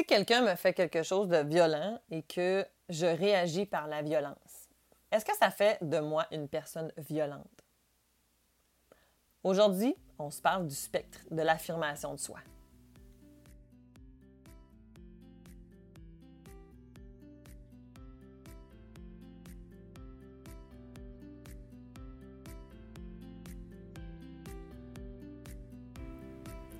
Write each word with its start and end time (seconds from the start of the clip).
Si 0.00 0.06
quelqu'un 0.06 0.40
me 0.40 0.54
fait 0.54 0.72
quelque 0.72 1.02
chose 1.02 1.28
de 1.28 1.44
violent 1.46 2.00
et 2.10 2.22
que 2.22 2.64
je 2.88 3.04
réagis 3.04 3.66
par 3.66 3.86
la 3.86 4.00
violence, 4.00 4.70
est-ce 5.12 5.26
que 5.26 5.36
ça 5.36 5.50
fait 5.50 5.76
de 5.82 5.98
moi 5.98 6.26
une 6.32 6.48
personne 6.48 6.90
violente? 6.96 7.44
Aujourd'hui, 9.44 9.94
on 10.18 10.30
se 10.30 10.40
parle 10.40 10.66
du 10.66 10.74
spectre 10.74 11.18
de 11.30 11.42
l'affirmation 11.42 12.14
de 12.14 12.18
soi. 12.18 12.38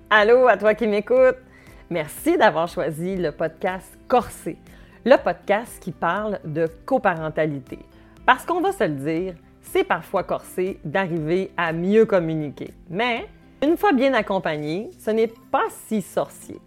Allô 0.09 0.47
à 0.47 0.57
toi 0.57 0.73
qui 0.73 0.87
m'écoutes. 0.87 1.50
Merci 1.91 2.37
d'avoir 2.37 2.69
choisi 2.69 3.17
le 3.17 3.33
podcast 3.33 3.99
Corsé, 4.07 4.57
le 5.03 5.17
podcast 5.17 5.77
qui 5.83 5.91
parle 5.91 6.39
de 6.45 6.65
coparentalité. 6.85 7.79
Parce 8.25 8.45
qu'on 8.45 8.61
va 8.61 8.71
se 8.71 8.85
le 8.85 8.95
dire, 8.95 9.33
c'est 9.59 9.83
parfois 9.83 10.23
corsé 10.23 10.79
d'arriver 10.85 11.51
à 11.57 11.73
mieux 11.73 12.05
communiquer. 12.05 12.73
Mais 12.89 13.27
une 13.61 13.75
fois 13.75 13.91
bien 13.91 14.13
accompagné, 14.13 14.89
ce 14.99 15.11
n'est 15.11 15.33
pas 15.51 15.65
si 15.85 16.01
sorcier. 16.01 16.61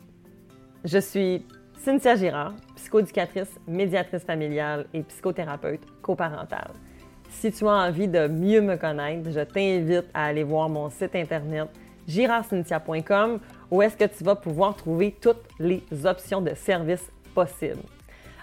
Je 0.85 0.99
suis 0.99 1.47
Cynthia 1.79 2.17
Girard, 2.17 2.53
psychoéducatrice, 2.77 3.59
médiatrice 3.67 4.25
familiale 4.25 4.85
et 4.93 5.03
psychothérapeute 5.05 5.87
coparentale. 6.03 6.73
Si 7.31 7.51
tu 7.51 7.67
as 7.67 7.71
envie 7.71 8.09
de 8.09 8.29
mieux 8.29 8.61
me 8.61 8.77
connaître, 8.77 9.31
je 9.31 9.41
t'invite 9.41 10.05
à 10.13 10.27
aller 10.27 10.45
voir 10.45 10.69
mon 10.69 10.91
site 10.91 11.17
internet 11.17 11.71
girardcynthia.com 12.07 13.41
où 13.71 13.83
est-ce 13.83 13.97
que 13.97 14.05
tu 14.05 14.25
vas 14.25 14.37
pouvoir 14.37 14.77
trouver 14.77 15.17
toutes 15.21 15.45
les 15.59 15.83
options 16.05 16.41
de 16.41 16.55
services 16.55 17.11
possibles. 17.35 17.83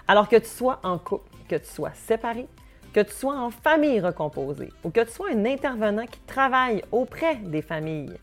Alors 0.06 0.28
que 0.28 0.36
tu 0.36 0.48
sois 0.48 0.80
en 0.82 0.98
couple, 0.98 1.30
que 1.48 1.56
tu 1.56 1.66
sois 1.66 1.92
séparé, 1.94 2.46
que 2.92 3.00
tu 3.00 3.12
sois 3.12 3.36
en 3.36 3.50
famille 3.50 4.00
recomposée 4.00 4.72
ou 4.84 4.90
que 4.90 5.00
tu 5.00 5.10
sois 5.10 5.30
un 5.30 5.44
intervenant 5.44 6.06
qui 6.06 6.20
travaille 6.20 6.84
auprès 6.92 7.36
des 7.36 7.62
familles 7.62 8.18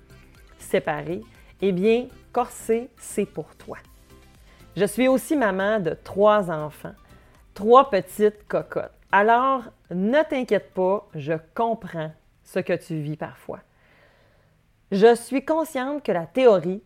séparées, 0.58 1.22
eh 1.62 1.72
bien, 1.72 2.08
Corsé, 2.32 2.90
c'est 2.98 3.26
pour 3.26 3.56
toi. 3.56 3.78
Je 4.78 4.86
suis 4.86 5.08
aussi 5.08 5.36
maman 5.36 5.80
de 5.80 5.98
trois 6.04 6.52
enfants, 6.52 6.94
trois 7.54 7.90
petites 7.90 8.48
cocottes. 8.48 8.92
Alors, 9.12 9.64
ne 9.90 10.22
t'inquiète 10.24 10.74
pas, 10.74 11.08
je 11.16 11.34
comprends 11.56 12.12
ce 12.44 12.60
que 12.60 12.74
tu 12.74 13.00
vis 13.00 13.18
parfois. 13.18 13.60
Je 14.92 15.16
suis 15.16 15.44
consciente 15.44 16.04
que 16.04 16.12
la 16.12 16.28
théorie 16.28 16.84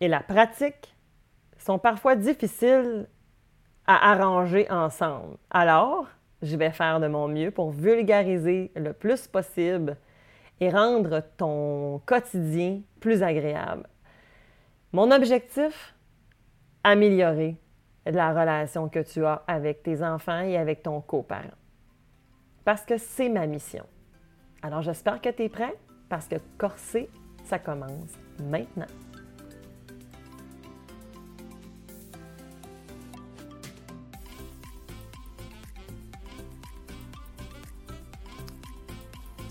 et 0.00 0.08
la 0.08 0.20
pratique 0.20 0.94
sont 1.58 1.78
parfois 1.78 2.16
difficiles 2.16 3.08
à 3.86 4.12
arranger 4.12 4.70
ensemble. 4.70 5.36
Alors, 5.50 6.06
je 6.42 6.56
vais 6.56 6.70
faire 6.70 7.00
de 7.00 7.06
mon 7.06 7.28
mieux 7.28 7.50
pour 7.50 7.70
vulgariser 7.70 8.70
le 8.76 8.92
plus 8.92 9.26
possible 9.26 9.96
et 10.60 10.70
rendre 10.70 11.22
ton 11.36 12.00
quotidien 12.06 12.80
plus 13.00 13.22
agréable. 13.22 13.86
Mon 14.92 15.10
objectif, 15.10 15.94
améliorer 16.82 17.56
la 18.06 18.30
relation 18.30 18.88
que 18.88 19.00
tu 19.00 19.24
as 19.24 19.42
avec 19.46 19.82
tes 19.82 20.02
enfants 20.02 20.40
et 20.40 20.56
avec 20.56 20.82
ton 20.82 21.00
coparent. 21.00 21.56
Parce 22.64 22.84
que 22.84 22.96
c'est 22.98 23.28
ma 23.28 23.46
mission. 23.46 23.86
Alors 24.62 24.82
j'espère 24.82 25.20
que 25.20 25.28
tu 25.30 25.44
es 25.44 25.48
prêt 25.48 25.74
parce 26.08 26.26
que 26.26 26.36
corser, 26.58 27.08
ça 27.44 27.58
commence 27.58 28.18
maintenant. 28.42 28.86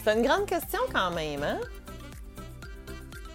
C'est 0.10 0.16
une 0.16 0.26
grande 0.26 0.48
question 0.48 0.80
quand 0.92 1.12
même, 1.12 1.44
hein? 1.44 1.60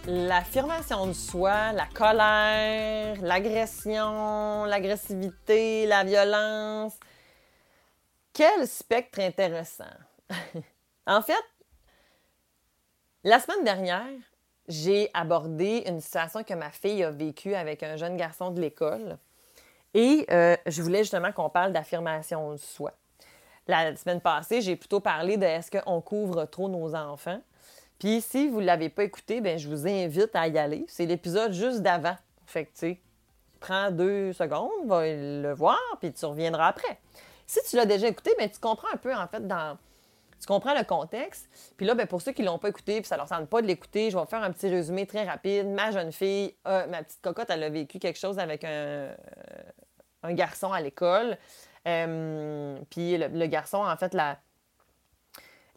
L'affirmation 0.07 1.07
de 1.07 1.13
soi, 1.13 1.71
la 1.71 1.85
colère, 1.85 3.15
l'agression, 3.21 4.65
l'agressivité, 4.65 5.85
la 5.85 6.03
violence. 6.03 6.95
Quel 8.33 8.67
spectre 8.67 9.21
intéressant! 9.21 9.85
en 11.07 11.21
fait, 11.21 11.45
la 13.23 13.39
semaine 13.39 13.63
dernière, 13.63 14.19
j'ai 14.67 15.09
abordé 15.13 15.83
une 15.87 16.01
situation 16.01 16.43
que 16.43 16.55
ma 16.55 16.71
fille 16.71 17.05
a 17.05 17.11
vécue 17.11 17.55
avec 17.55 17.83
un 17.83 17.95
jeune 17.95 18.17
garçon 18.17 18.51
de 18.51 18.59
l'école. 18.59 19.17
Et 19.93 20.25
euh, 20.29 20.57
je 20.65 20.81
voulais 20.81 21.03
justement 21.03 21.31
qu'on 21.31 21.49
parle 21.49 21.71
d'affirmation 21.71 22.51
de 22.51 22.57
soi. 22.57 22.91
La 23.67 23.95
semaine 23.95 24.21
passée, 24.21 24.61
j'ai 24.61 24.75
plutôt 24.75 24.99
parlé 24.99 25.37
de 25.37 25.43
est-ce 25.43 25.71
qu'on 25.71 25.99
couvre 26.01 26.45
trop 26.45 26.69
nos 26.69 26.93
enfants. 26.95 27.41
Puis 27.97 28.21
si 28.21 28.47
vous 28.47 28.61
ne 28.61 28.65
l'avez 28.65 28.89
pas 28.89 29.03
écouté, 29.03 29.41
ben 29.41 29.57
je 29.57 29.67
vous 29.67 29.87
invite 29.87 30.35
à 30.35 30.47
y 30.47 30.57
aller. 30.57 30.85
C'est 30.87 31.05
l'épisode 31.05 31.51
juste 31.53 31.81
d'avant. 31.81 32.15
Fait 32.45 32.65
que, 32.65 32.71
tu 32.71 32.79
sais, 32.79 33.01
prends 33.59 33.89
deux 33.89 34.33
secondes, 34.33 34.85
va 34.85 35.07
le 35.07 35.53
voir, 35.53 35.79
puis 35.99 36.13
tu 36.13 36.25
reviendras 36.25 36.67
après. 36.67 36.99
Si 37.47 37.59
tu 37.67 37.75
l'as 37.75 37.85
déjà 37.85 38.07
écouté, 38.07 38.31
ben 38.37 38.49
tu 38.49 38.59
comprends 38.59 38.89
un 38.93 38.97
peu, 38.97 39.15
en 39.15 39.27
fait, 39.27 39.47
dans... 39.47 39.77
Tu 40.39 40.45
comprends 40.47 40.77
le 40.77 40.83
contexte. 40.83 41.49
Puis 41.77 41.85
là, 41.87 41.95
ben, 41.95 42.05
pour 42.05 42.21
ceux 42.21 42.33
qui 42.33 42.41
ne 42.41 42.47
l'ont 42.47 42.59
pas 42.59 42.69
écouté, 42.69 42.99
puis 42.99 43.07
ça 43.07 43.17
leur 43.17 43.27
semble 43.27 43.47
pas 43.47 43.61
de 43.61 43.67
l'écouter, 43.67 44.11
je 44.11 44.17
vais 44.17 44.25
faire 44.25 44.43
un 44.43 44.51
petit 44.51 44.67
résumé 44.67 45.07
très 45.07 45.23
rapide. 45.23 45.67
Ma 45.67 45.91
jeune 45.91 46.11
fille, 46.11 46.53
ma 46.65 47.01
petite 47.03 47.21
cocotte, 47.21 47.49
elle 47.49 47.63
a 47.63 47.69
vécu 47.69 47.97
quelque 47.97 48.19
chose 48.19 48.37
avec 48.37 48.63
un, 48.63 49.15
un 50.21 50.33
garçon 50.33 50.71
à 50.71 50.81
l'école. 50.81 51.37
Euh, 51.87 52.77
puis 52.89 53.17
le, 53.17 53.45
garçon, 53.47 53.77
en 53.77 53.95
fait, 53.97 54.13
la, 54.13 54.37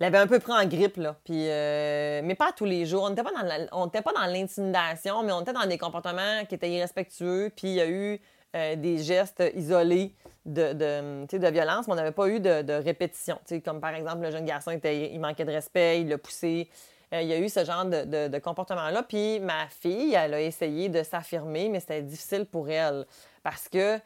l'avait 0.01 0.19
un 0.19 0.27
peu 0.27 0.39
pris 0.39 0.53
en 0.53 0.65
grippe, 0.67 0.97
là. 0.97 1.17
Euh, 1.31 2.21
mais 2.25 2.35
pas 2.35 2.53
tous 2.53 2.65
les 2.65 2.87
jours. 2.87 3.05
On 3.05 3.11
n'était 3.11 4.03
pas 4.03 4.13
dans 4.13 4.27
l'intimidation, 4.27 5.23
mais 5.23 5.33
on 5.33 5.43
était 5.43 5.53
dans 5.53 5.67
des 5.67 5.79
comportements 5.79 6.45
qui 6.49 6.55
étaient 6.55 6.71
irrespectueux. 6.71 7.51
Puis 7.55 7.69
il 7.69 7.75
y 7.75 7.81
a 7.81 7.89
eu 7.89 8.21
euh, 8.57 8.77
des 8.77 8.99
gestes 8.99 9.43
isolés 9.55 10.15
de, 10.47 10.73
de, 10.73 11.37
de 11.37 11.49
violence, 11.49 11.87
mais 11.87 11.93
on 11.93 11.97
n'avait 11.97 12.13
pas 12.13 12.29
eu 12.29 12.41
de, 12.41 12.63
de 12.63 12.73
répétition. 12.73 13.39
Comme 13.65 13.81
par 13.81 13.95
exemple, 13.95 14.23
le 14.23 14.31
jeune 14.31 14.47
garçon, 14.47 14.71
était, 14.71 15.13
il 15.13 15.21
manquait 15.21 15.45
de 15.45 15.53
respect, 15.53 16.01
il 16.01 16.09
l'a 16.09 16.17
poussé. 16.17 16.71
il 17.13 17.27
y 17.27 17.35
a 17.35 17.39
eu 17.39 17.51
ce 17.51 17.65
genre 17.67 17.85
de, 17.85 18.39
comportement-là. 18.39 19.03
Puis 19.03 19.41
ma 19.41 19.69
fille, 19.69 20.15
elle 20.15 20.33
a 20.33 20.41
essayé 20.41 20.89
de 20.89 21.03
s'affirmer, 21.03 21.69
mais 21.69 21.81
c'était 21.81 22.03
difficile 22.03 22.47
pour 22.47 22.71
elle 22.71 23.05
parce 23.43 23.69
que 23.69 24.01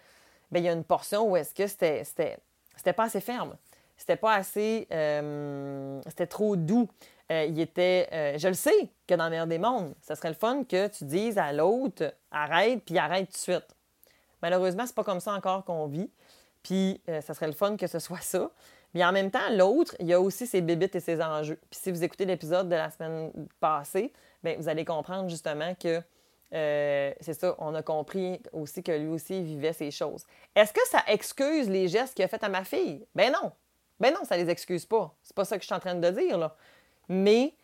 ben, 0.53 0.63
il 0.63 0.67
y 0.67 0.69
a 0.69 0.73
une 0.73 0.85
portion 0.85 1.29
où 1.29 1.37
est-ce 1.37 1.55
que 1.55 1.67
c'était, 1.67 2.05
c'était, 2.05 2.93
pas 2.93 3.05
assez 3.05 3.21
ferme. 3.21 3.57
C'était 3.97 4.17
pas 4.17 4.35
assez. 4.35 4.87
Euh, 4.93 6.01
c'était 6.07 6.27
trop 6.27 6.57
doux. 6.57 6.89
Euh, 7.31 7.47
il 7.49 7.59
était. 7.59 8.09
Euh, 8.13 8.39
je 8.39 8.49
le 8.49 8.55
sais 8.55 8.91
que 9.07 9.15
dans 9.15 9.29
l'air 9.29 9.47
des 9.47 9.59
mondes, 9.59 9.95
ce 10.07 10.15
serait 10.15 10.29
le 10.29 10.35
fun 10.35 10.65
que 10.65 10.89
tu 10.89 11.05
dises 11.05 11.39
à 11.39 11.53
l'autre 11.53 12.13
arrête, 12.31 12.83
puis 12.85 12.99
arrête 12.99 13.27
tout 13.27 13.33
de 13.33 13.37
suite. 13.39 13.67
Malheureusement, 14.43 14.87
c'est 14.87 14.95
pas 14.95 15.05
comme 15.05 15.21
ça 15.21 15.33
encore 15.33 15.65
qu'on 15.65 15.87
vit. 15.87 16.11
Puis, 16.63 17.01
ça 17.07 17.35
serait 17.35 17.49
le 17.49 17.53
fun 17.53 17.77
que 17.77 17.87
ce 17.87 17.99
soit 17.99 18.21
ça. 18.21 18.51
Mais 18.95 19.05
en 19.05 19.13
même 19.13 19.31
temps, 19.31 19.51
l'autre, 19.51 19.97
il 20.01 20.07
y 20.07 20.13
a 20.13 20.21
aussi 20.21 20.47
ses 20.47 20.61
bébites 20.61 20.95
et 20.95 21.01
ses 21.01 21.23
enjeux. 21.23 21.59
Puis 21.71 21.81
si 21.83 21.91
vous 21.91 22.05
écoutez 22.05 22.27
l'épisode 22.27 22.69
de 22.69 22.75
la 22.75 22.91
semaine 22.91 23.33
passée, 23.59 24.13
bien, 24.43 24.57
vous 24.59 24.69
allez 24.69 24.85
comprendre 24.85 25.29
justement 25.29 25.75
que 25.75 26.03
euh, 26.53 27.13
c'est 27.21 27.35
ça, 27.35 27.55
on 27.59 27.75
a 27.75 27.83
compris 27.83 28.41
aussi 28.53 28.83
que 28.83 28.93
lui 28.93 29.09
aussi 29.09 29.43
vivait 29.43 29.73
ces 29.73 29.91
choses. 29.91 30.25
Est-ce 30.55 30.73
que 30.73 30.87
ça 30.89 31.03
excuse 31.07 31.69
les 31.69 31.89
gestes 31.89 32.15
qu'il 32.15 32.25
a 32.25 32.29
fait 32.29 32.43
à 32.45 32.49
ma 32.49 32.65
fille? 32.65 33.07
Ben 33.15 33.33
non. 33.33 33.53
Ben 33.99 34.13
non, 34.13 34.25
ça 34.25 34.37
les 34.37 34.51
excuse 34.51 34.85
pas. 34.85 35.15
C'est 35.23 35.35
pas 35.35 35.45
ça 35.45 35.57
que 35.57 35.63
je 35.63 35.67
suis 35.67 35.75
en 35.75 35.81
train 35.81 35.95
de 35.95 36.11
dire, 36.11 36.37
là. 36.37 36.57
Mais 37.09 37.55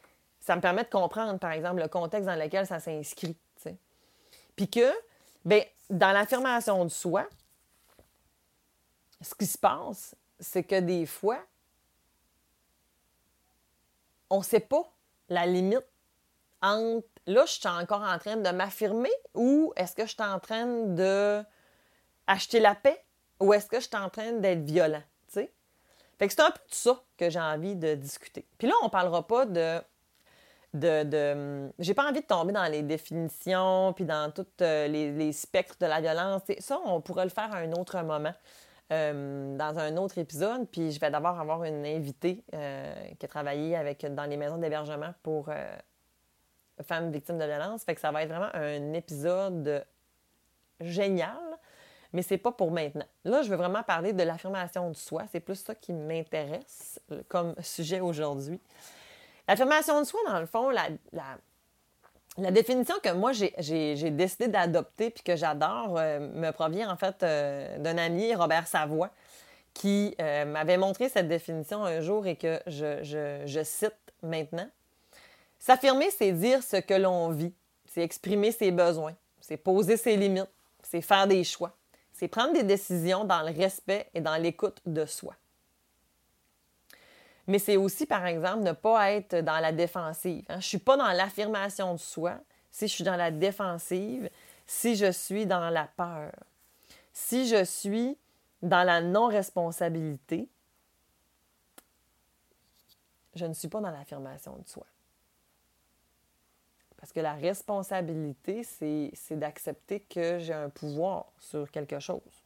ça 0.40 0.56
me 0.56 0.60
permet 0.60 0.84
de 0.84 0.88
comprendre, 0.88 1.38
par 1.38 1.52
exemple, 1.52 1.80
le 1.80 1.88
contexte 1.88 2.26
dans 2.26 2.38
lequel 2.38 2.66
ça 2.66 2.80
s'inscrit. 2.80 3.36
Puis 4.56 4.68
que, 4.68 4.92
ben, 5.44 5.62
dans 5.88 6.10
l'affirmation 6.10 6.84
de 6.84 6.90
soi, 6.90 7.28
ce 9.20 9.34
qui 9.34 9.46
se 9.46 9.56
passe, 9.56 10.16
c'est 10.40 10.64
que 10.64 10.80
des 10.80 11.06
fois, 11.06 11.38
on 14.30 14.38
ne 14.38 14.44
sait 14.44 14.60
pas 14.60 14.82
la 15.28 15.46
limite 15.46 15.86
entre 16.62 17.06
là, 17.28 17.44
je 17.46 17.52
suis 17.52 17.68
encore 17.68 18.02
en 18.02 18.18
train 18.18 18.36
de 18.36 18.50
m'affirmer 18.50 19.12
ou 19.34 19.72
est-ce 19.76 19.94
que 19.94 20.02
je 20.02 20.12
suis 20.12 20.22
en 20.22 20.38
train 20.40 20.66
de 20.66 21.42
acheter 22.26 22.60
la 22.60 22.74
paix 22.74 23.04
ou 23.40 23.52
est-ce 23.52 23.66
que 23.66 23.80
je 23.80 23.86
suis 23.86 23.96
en 23.96 24.08
train 24.08 24.32
d'être 24.32 24.64
violent, 24.64 25.02
tu 25.28 25.34
sais? 25.34 25.52
Fait 26.18 26.26
que 26.26 26.34
c'est 26.34 26.42
un 26.42 26.50
peu 26.50 26.60
de 26.68 26.74
ça 26.74 27.00
que 27.16 27.30
j'ai 27.30 27.40
envie 27.40 27.76
de 27.76 27.94
discuter. 27.94 28.44
Puis 28.58 28.66
là, 28.66 28.74
on 28.82 28.88
parlera 28.88 29.26
pas 29.26 29.46
de... 29.46 29.80
de, 30.74 31.04
de 31.04 31.72
j'ai 31.78 31.94
pas 31.94 32.08
envie 32.08 32.20
de 32.20 32.26
tomber 32.26 32.52
dans 32.52 32.64
les 32.64 32.82
définitions 32.82 33.92
puis 33.92 34.04
dans 34.04 34.32
tous 34.32 34.46
euh, 34.62 34.88
les, 34.88 35.32
spectres 35.32 35.76
de 35.80 35.86
la 35.86 36.00
violence. 36.00 36.42
Ça, 36.58 36.80
on 36.84 37.00
pourrait 37.00 37.24
le 37.24 37.30
faire 37.30 37.52
à 37.54 37.58
un 37.58 37.72
autre 37.72 38.00
moment. 38.02 38.34
Euh, 38.90 39.54
dans 39.58 39.78
un 39.78 39.98
autre 39.98 40.16
épisode. 40.16 40.66
Puis 40.66 40.92
je 40.92 40.98
vais 40.98 41.10
d'abord 41.10 41.38
avoir 41.38 41.62
une 41.64 41.84
invitée 41.84 42.42
euh, 42.54 42.94
qui 43.18 43.26
a 43.26 43.28
travaillé 43.28 43.76
avec, 43.76 44.06
dans 44.14 44.24
les 44.24 44.38
maisons 44.38 44.56
d'hébergement 44.56 45.12
pour 45.22 45.50
femmes 46.82 47.10
victimes 47.10 47.38
de 47.38 47.44
violence. 47.44 47.84
Fait 47.84 47.94
que 47.94 48.00
ça 48.00 48.10
va 48.10 48.22
être 48.22 48.28
vraiment 48.28 48.50
un 48.54 48.92
épisode 48.92 49.84
génial. 50.80 51.38
mais 52.12 52.22
c'est 52.22 52.38
pas 52.38 52.52
pour 52.52 52.70
maintenant. 52.70 53.04
Là, 53.24 53.42
je 53.42 53.50
veux 53.50 53.56
vraiment 53.56 53.82
parler 53.82 54.12
de 54.12 54.22
l'affirmation 54.22 54.90
de 54.90 54.96
soi. 54.96 55.24
C'est 55.30 55.40
plus 55.40 55.56
ça 55.56 55.74
qui 55.74 55.92
m'intéresse 55.92 57.00
comme 57.28 57.54
sujet 57.60 58.00
aujourd'hui. 58.00 58.60
L'affirmation 59.46 60.00
de 60.00 60.06
soi, 60.06 60.20
dans 60.26 60.40
le 60.40 60.46
fond, 60.46 60.70
la, 60.70 62.50
définition 62.50 62.94
que 63.02 63.12
moi, 63.12 63.32
j'ai 63.32 64.10
décidé 64.10 64.48
d'adopter 64.48 65.10
puis 65.10 65.22
que 65.22 65.36
j'adore 65.36 65.96
euh, 65.98 66.20
me 66.20 66.50
provient 66.50 66.90
en 66.90 66.96
fait 66.96 67.22
euh, 67.22 67.78
d'un 67.78 67.98
ami, 67.98 68.34
Robert 68.34 68.66
Savoie, 68.66 69.10
qui 69.74 70.14
euh, 70.20 70.44
m'avait 70.44 70.76
montré 70.76 71.08
cette 71.08 71.28
définition 71.28 71.84
un 71.84 72.00
jour 72.00 72.26
et 72.26 72.36
que 72.36 72.60
je 72.66 73.60
cite 73.64 73.94
maintenant. 74.22 74.68
S'affirmer, 75.58 76.10
c'est 76.10 76.32
dire 76.32 76.62
ce 76.62 76.76
que 76.76 76.94
l'on 76.94 77.30
vit, 77.30 77.52
c'est 77.86 78.02
exprimer 78.02 78.52
ses 78.52 78.70
besoins, 78.70 79.14
c'est 79.40 79.56
poser 79.56 79.96
ses 79.96 80.16
limites, 80.16 80.50
c'est 80.82 81.00
faire 81.00 81.26
des 81.26 81.44
choix, 81.44 81.76
c'est 82.12 82.28
prendre 82.28 82.52
des 82.52 82.62
décisions 82.62 83.24
dans 83.24 83.42
le 83.42 83.52
respect 83.52 84.08
et 84.14 84.20
dans 84.20 84.36
l'écoute 84.36 84.80
de 84.86 85.04
soi. 85.04 85.34
Mais 87.48 87.58
c'est 87.58 87.78
aussi, 87.78 88.04
par 88.04 88.26
exemple, 88.26 88.62
ne 88.62 88.72
pas 88.72 89.12
être 89.12 89.36
dans 89.36 89.58
la 89.58 89.72
défensive. 89.72 90.44
Hein. 90.48 90.54
Je 90.54 90.56
ne 90.56 90.62
suis 90.62 90.78
pas 90.78 90.98
dans 90.98 91.10
l'affirmation 91.10 91.94
de 91.94 91.98
soi 91.98 92.38
si 92.70 92.86
je 92.86 92.92
suis 92.92 93.04
dans 93.04 93.16
la 93.16 93.30
défensive, 93.30 94.28
si 94.66 94.96
je 94.96 95.10
suis 95.10 95.46
dans 95.46 95.70
la 95.70 95.86
peur, 95.86 96.30
si 97.12 97.48
je 97.48 97.64
suis 97.64 98.18
dans 98.62 98.84
la 98.84 99.00
non-responsabilité, 99.00 100.46
je 103.34 103.46
ne 103.46 103.54
suis 103.54 103.68
pas 103.68 103.80
dans 103.80 103.90
l'affirmation 103.90 104.56
de 104.56 104.68
soi. 104.68 104.86
Parce 106.98 107.12
que 107.12 107.20
la 107.20 107.34
responsabilité, 107.34 108.64
c'est 108.64 109.36
d'accepter 109.36 110.00
que 110.00 110.38
j'ai 110.40 110.52
un 110.52 110.68
pouvoir 110.68 111.26
sur 111.38 111.70
quelque 111.70 112.00
chose. 112.00 112.44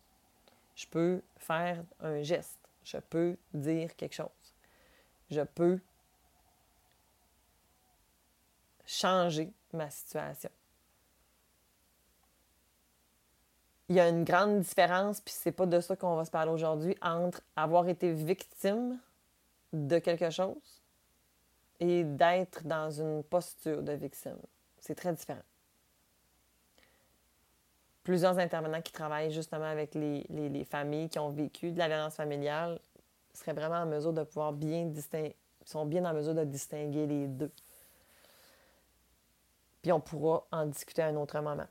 Je 0.76 0.86
peux 0.86 1.22
faire 1.38 1.82
un 2.00 2.22
geste. 2.22 2.58
Je 2.84 2.98
peux 2.98 3.36
dire 3.54 3.96
quelque 3.96 4.14
chose. 4.14 4.28
Je 5.30 5.40
peux 5.40 5.80
changer 8.84 9.50
ma 9.72 9.88
situation. 9.88 10.50
Il 13.88 13.96
y 13.96 14.00
a 14.00 14.08
une 14.08 14.24
grande 14.24 14.60
différence, 14.60 15.20
puis 15.20 15.34
c'est 15.34 15.52
pas 15.52 15.66
de 15.66 15.80
ça 15.80 15.96
qu'on 15.96 16.16
va 16.16 16.24
se 16.24 16.30
parler 16.30 16.50
aujourd'hui, 16.50 16.96
entre 17.00 17.42
avoir 17.56 17.88
été 17.88 18.12
victime 18.12 18.98
de 19.72 19.98
quelque 19.98 20.30
chose 20.30 20.81
et 21.82 22.04
d'être 22.04 22.62
dans 22.64 22.92
une 22.92 23.24
posture 23.24 23.82
de 23.82 23.92
victime. 23.92 24.38
C'est 24.78 24.94
très 24.94 25.12
différent. 25.12 25.42
Plusieurs 28.04 28.38
intervenants 28.38 28.80
qui 28.80 28.92
travaillent 28.92 29.32
justement 29.32 29.64
avec 29.64 29.96
les, 29.96 30.64
familles 30.70 31.08
qui 31.08 31.18
ont 31.18 31.30
vécu 31.30 31.72
de 31.72 31.78
la 31.78 31.88
violence 31.88 32.14
familiale 32.14 32.78
seraient 33.34 33.52
vraiment 33.52 33.82
en 33.82 33.86
mesure 33.86 34.12
de 34.12 34.22
pouvoir 34.22 34.52
bien 34.52 34.84
distinguer, 34.84 35.34
sont 35.64 35.84
bien 35.84 36.04
en 36.04 36.14
mesure 36.14 36.36
de 36.36 36.44
distinguer 36.44 37.04
les 37.04 37.26
deux. 37.26 37.50
Puis 39.82 39.90
on 39.90 40.00
pourra 40.00 40.46
en 40.52 40.66
discuter 40.66 41.02
à 41.02 41.06
un 41.06 41.16
autre 41.16 41.40
moment. 41.40 41.66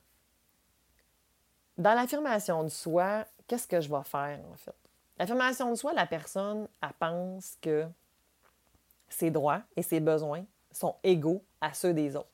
Dans 1.77 1.93
l'affirmation 1.93 2.63
de 2.63 2.69
soi, 2.69 3.25
qu'est-ce 3.47 3.67
que 3.67 3.79
je 3.79 3.89
vais 3.89 4.03
faire 4.03 4.41
en 4.51 4.57
fait? 4.57 4.75
L'affirmation 5.17 5.69
de 5.69 5.75
soi, 5.75 5.93
la 5.93 6.05
personne, 6.05 6.67
elle 6.81 6.93
pense 6.99 7.55
que 7.61 7.87
ses 9.13 9.31
droits 9.31 9.61
et 9.75 9.83
ses 9.83 9.99
besoins 9.99 10.43
sont 10.71 10.95
égaux 11.03 11.43
à 11.59 11.73
ceux 11.73 11.93
des 11.93 12.15
autres. 12.15 12.27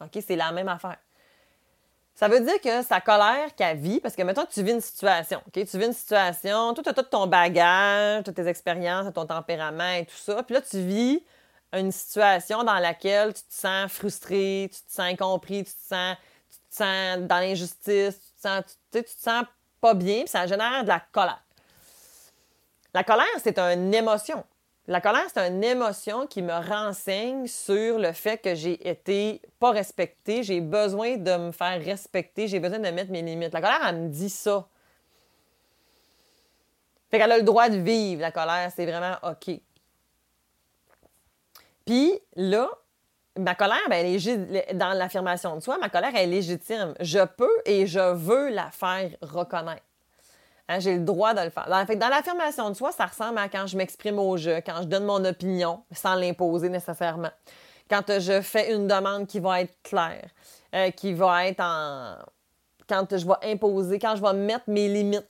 OK? 0.00 0.22
C'est 0.26 0.36
la 0.36 0.52
même 0.52 0.68
affaire. 0.68 0.98
Ça 2.14 2.28
veut 2.28 2.40
dire 2.40 2.60
que 2.60 2.82
sa 2.82 3.00
colère 3.00 3.54
qu'elle 3.56 3.76
vit, 3.76 3.98
parce 3.98 4.14
que 4.14 4.22
maintenant 4.22 4.46
tu 4.46 4.62
vis 4.62 4.72
une 4.72 4.80
situation, 4.80 5.42
OK? 5.48 5.64
Tu 5.66 5.78
vis 5.78 5.86
une 5.86 5.92
situation, 5.92 6.72
tout, 6.72 6.82
tout 6.82 7.02
ton 7.02 7.26
bagage, 7.26 8.22
toutes 8.22 8.36
tes 8.36 8.46
expériences, 8.46 9.12
ton 9.12 9.26
tempérament 9.26 9.94
et 9.94 10.06
tout 10.06 10.16
ça. 10.16 10.42
Puis 10.44 10.54
là, 10.54 10.60
tu 10.60 10.78
vis 10.78 11.24
une 11.72 11.90
situation 11.90 12.62
dans 12.62 12.78
laquelle 12.78 13.34
tu 13.34 13.42
te 13.42 13.52
sens 13.52 13.90
frustré, 13.90 14.70
tu 14.72 14.80
te 14.80 14.92
sens 14.92 15.06
incompris, 15.06 15.64
tu 15.64 15.72
te 15.72 15.94
sens, 16.74 17.18
dans 17.18 17.40
l'injustice, 17.40 18.14
tu 18.14 18.36
te 18.36 18.40
sens, 18.40 18.62
tu 18.92 19.02
te 19.02 19.10
sens 19.10 19.44
pas 19.80 19.94
bien, 19.94 20.20
puis 20.20 20.28
ça 20.28 20.46
génère 20.46 20.84
de 20.84 20.88
la 20.88 21.00
colère. 21.00 21.42
La 22.92 23.02
colère, 23.02 23.26
c'est 23.42 23.58
une 23.58 23.92
émotion. 23.92 24.44
La 24.86 25.00
colère, 25.00 25.24
c'est 25.32 25.48
une 25.48 25.64
émotion 25.64 26.26
qui 26.26 26.42
me 26.42 26.52
renseigne 26.52 27.46
sur 27.46 27.98
le 27.98 28.12
fait 28.12 28.36
que 28.36 28.54
j'ai 28.54 28.86
été 28.86 29.40
pas 29.58 29.70
respectée, 29.70 30.42
j'ai 30.42 30.60
besoin 30.60 31.16
de 31.16 31.36
me 31.38 31.52
faire 31.52 31.82
respecter, 31.82 32.48
j'ai 32.48 32.60
besoin 32.60 32.78
de 32.78 32.90
mettre 32.90 33.10
mes 33.10 33.22
limites. 33.22 33.54
La 33.54 33.62
colère, 33.62 33.80
elle 33.88 33.96
me 33.96 34.08
dit 34.08 34.28
ça. 34.28 34.68
Fait 37.10 37.18
qu'elle 37.18 37.32
a 37.32 37.38
le 37.38 37.44
droit 37.44 37.70
de 37.70 37.78
vivre, 37.78 38.20
la 38.20 38.30
colère, 38.30 38.70
c'est 38.76 38.84
vraiment 38.84 39.16
OK. 39.22 39.58
Puis 41.86 42.12
là, 42.36 42.68
ma 43.38 43.54
colère, 43.54 43.78
ben, 43.88 44.04
elle 44.04 44.14
est, 44.14 44.74
dans 44.74 44.92
l'affirmation 44.92 45.56
de 45.56 45.60
soi, 45.60 45.78
ma 45.78 45.88
colère 45.88 46.14
est 46.14 46.26
légitime. 46.26 46.94
Je 47.00 47.24
peux 47.24 47.62
et 47.64 47.86
je 47.86 48.12
veux 48.12 48.50
la 48.50 48.70
faire 48.70 49.10
reconnaître. 49.22 49.82
Hein, 50.68 50.80
j'ai 50.80 50.94
le 50.94 51.04
droit 51.04 51.34
de 51.34 51.42
le 51.42 51.50
faire. 51.50 51.66
Dans, 51.68 51.84
dans 51.84 52.08
l'affirmation 52.08 52.70
de 52.70 52.74
soi, 52.74 52.90
ça 52.90 53.06
ressemble 53.06 53.38
à 53.38 53.48
quand 53.48 53.66
je 53.66 53.76
m'exprime 53.76 54.18
au 54.18 54.36
jeu, 54.36 54.62
quand 54.64 54.80
je 54.80 54.86
donne 54.86 55.04
mon 55.04 55.22
opinion 55.24 55.82
sans 55.92 56.14
l'imposer 56.14 56.70
nécessairement. 56.70 57.30
Quand 57.90 58.08
euh, 58.08 58.18
je 58.18 58.40
fais 58.40 58.72
une 58.72 58.86
demande 58.86 59.26
qui 59.26 59.40
va 59.40 59.60
être 59.60 59.74
claire, 59.82 60.30
euh, 60.74 60.90
qui 60.90 61.12
va 61.12 61.46
être 61.46 61.60
en. 61.60 62.16
Quand 62.88 63.06
je 63.10 63.26
vais 63.26 63.52
imposer, 63.52 63.98
quand 63.98 64.16
je 64.16 64.22
vais 64.22 64.32
mettre 64.32 64.64
mes 64.68 64.88
limites, 64.88 65.28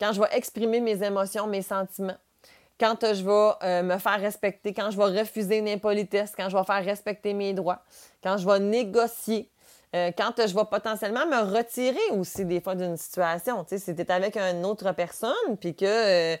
quand 0.00 0.12
je 0.12 0.20
vais 0.20 0.28
exprimer 0.32 0.80
mes 0.80 1.02
émotions, 1.02 1.46
mes 1.46 1.62
sentiments, 1.62 2.16
quand 2.78 3.02
euh, 3.02 3.14
je 3.14 3.24
vais 3.24 3.82
me 3.82 3.98
faire 3.98 4.20
respecter, 4.20 4.72
quand 4.72 4.90
je 4.90 4.96
vais 4.96 5.20
refuser 5.20 5.58
une 5.58 5.68
impolitesse, 5.68 6.32
quand 6.36 6.48
je 6.48 6.56
vais 6.56 6.64
faire 6.64 6.84
respecter 6.84 7.32
mes 7.32 7.54
droits, 7.54 7.82
quand 8.22 8.36
je 8.38 8.46
vais 8.46 8.60
négocier, 8.60 9.50
euh, 9.96 10.12
quand 10.16 10.34
je 10.36 10.54
vais 10.54 10.64
potentiellement 10.64 11.26
me 11.26 11.56
retirer 11.56 12.10
aussi 12.12 12.44
des 12.44 12.60
fois 12.60 12.74
d'une 12.74 12.96
situation. 12.98 13.64
Tu 13.64 13.70
sais, 13.70 13.78
si 13.78 13.94
tu 13.94 14.02
es 14.02 14.12
avec 14.12 14.36
une 14.36 14.66
autre 14.66 14.92
personne, 14.92 15.56
puis 15.58 15.74
que 15.74 15.86
euh, 15.86 16.36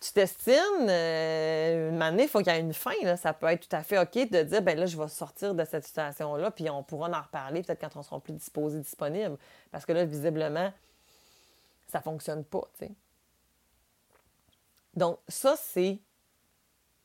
tu 0.00 0.12
t'estimes, 0.12 0.88
euh, 0.88 1.90
une 1.90 2.20
il 2.20 2.28
faut 2.28 2.38
qu'il 2.38 2.52
y 2.52 2.56
ait 2.56 2.60
une 2.60 2.72
fin. 2.72 2.92
Ça 3.16 3.32
peut 3.32 3.46
être 3.46 3.68
tout 3.68 3.74
à 3.74 3.82
fait 3.82 3.98
OK 3.98 4.30
de 4.30 4.42
dire, 4.42 4.62
ben 4.62 4.78
là, 4.78 4.86
je 4.86 4.96
vais 4.96 5.08
sortir 5.08 5.54
de 5.54 5.64
cette 5.64 5.84
situation-là, 5.84 6.52
puis 6.52 6.70
on 6.70 6.84
pourra 6.84 7.08
en 7.08 7.22
reparler 7.22 7.62
peut-être 7.62 7.80
quand 7.80 7.98
on 7.98 8.02
sera 8.04 8.20
plus 8.20 8.34
disposé, 8.34 8.78
disponible. 8.78 9.36
Parce 9.72 9.84
que 9.84 9.92
là, 9.92 10.04
visiblement, 10.04 10.72
ça 11.88 11.98
ne 11.98 12.02
fonctionne 12.04 12.44
pas. 12.44 12.68
Tu 12.78 12.86
sais. 12.86 12.92
Donc, 14.94 15.18
ça, 15.26 15.56
c'est 15.56 15.98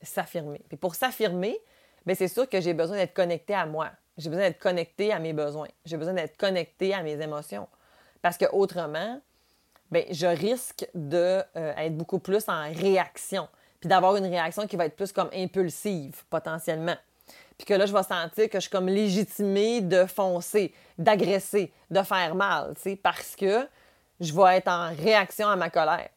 s'affirmer. 0.01 0.62
Puis 0.68 0.77
pour 0.77 0.94
s'affirmer, 0.94 1.58
ben, 2.06 2.16
c'est 2.16 2.27
sûr 2.27 2.48
que 2.48 2.62
j'ai 2.62 2.74
besoin 2.75 2.98
d'être 2.98 3.16
connecté 3.16 3.56
à 3.56 3.66
moi. 3.66 3.89
J'ai 4.18 4.30
besoin 4.30 4.48
d'être 4.48 4.60
connecté 4.60 5.14
à 5.14 5.20
mes 5.20 5.34
besoins. 5.34 5.68
J'ai 5.86 5.98
besoin 5.98 6.14
d'être 6.14 6.38
connecté 6.38 6.94
à 6.94 7.04
mes 7.04 7.22
émotions. 7.22 7.68
Parce 8.22 8.38
que 8.38 8.46
autrement, 8.52 9.22
ben, 9.92 10.06
je 10.10 10.28
risque 10.28 10.88
d'être 10.94 11.48
euh, 11.56 11.90
beaucoup 11.90 12.20
plus 12.20 12.48
en 12.48 12.72
réaction. 12.74 13.48
Puis 13.80 13.88
d'avoir 13.88 14.16
une 14.16 14.26
réaction 14.26 14.66
qui 14.66 14.76
va 14.76 14.86
être 14.86 14.96
plus 14.96 15.12
comme 15.12 15.30
impulsive, 15.34 16.24
potentiellement. 16.30 16.96
Puis 17.58 17.66
que 17.66 17.74
là, 17.74 17.86
je 17.86 17.94
vais 17.94 18.04
sentir 18.04 18.50
que 18.50 18.58
je 18.58 18.62
suis 18.62 18.70
comme 18.70 18.88
légitimée 18.88 19.82
de 19.82 20.06
foncer, 20.06 20.74
d'agresser, 20.98 21.72
de 21.90 22.02
faire 22.02 22.36
mal, 22.36 22.74
tu 22.82 22.96
parce 22.96 23.36
que 23.36 23.68
je 24.20 24.34
vais 24.34 24.58
être 24.58 24.68
en 24.68 24.90
réaction 24.96 25.48
à 25.48 25.56
ma 25.56 25.70
colère. 25.70 26.10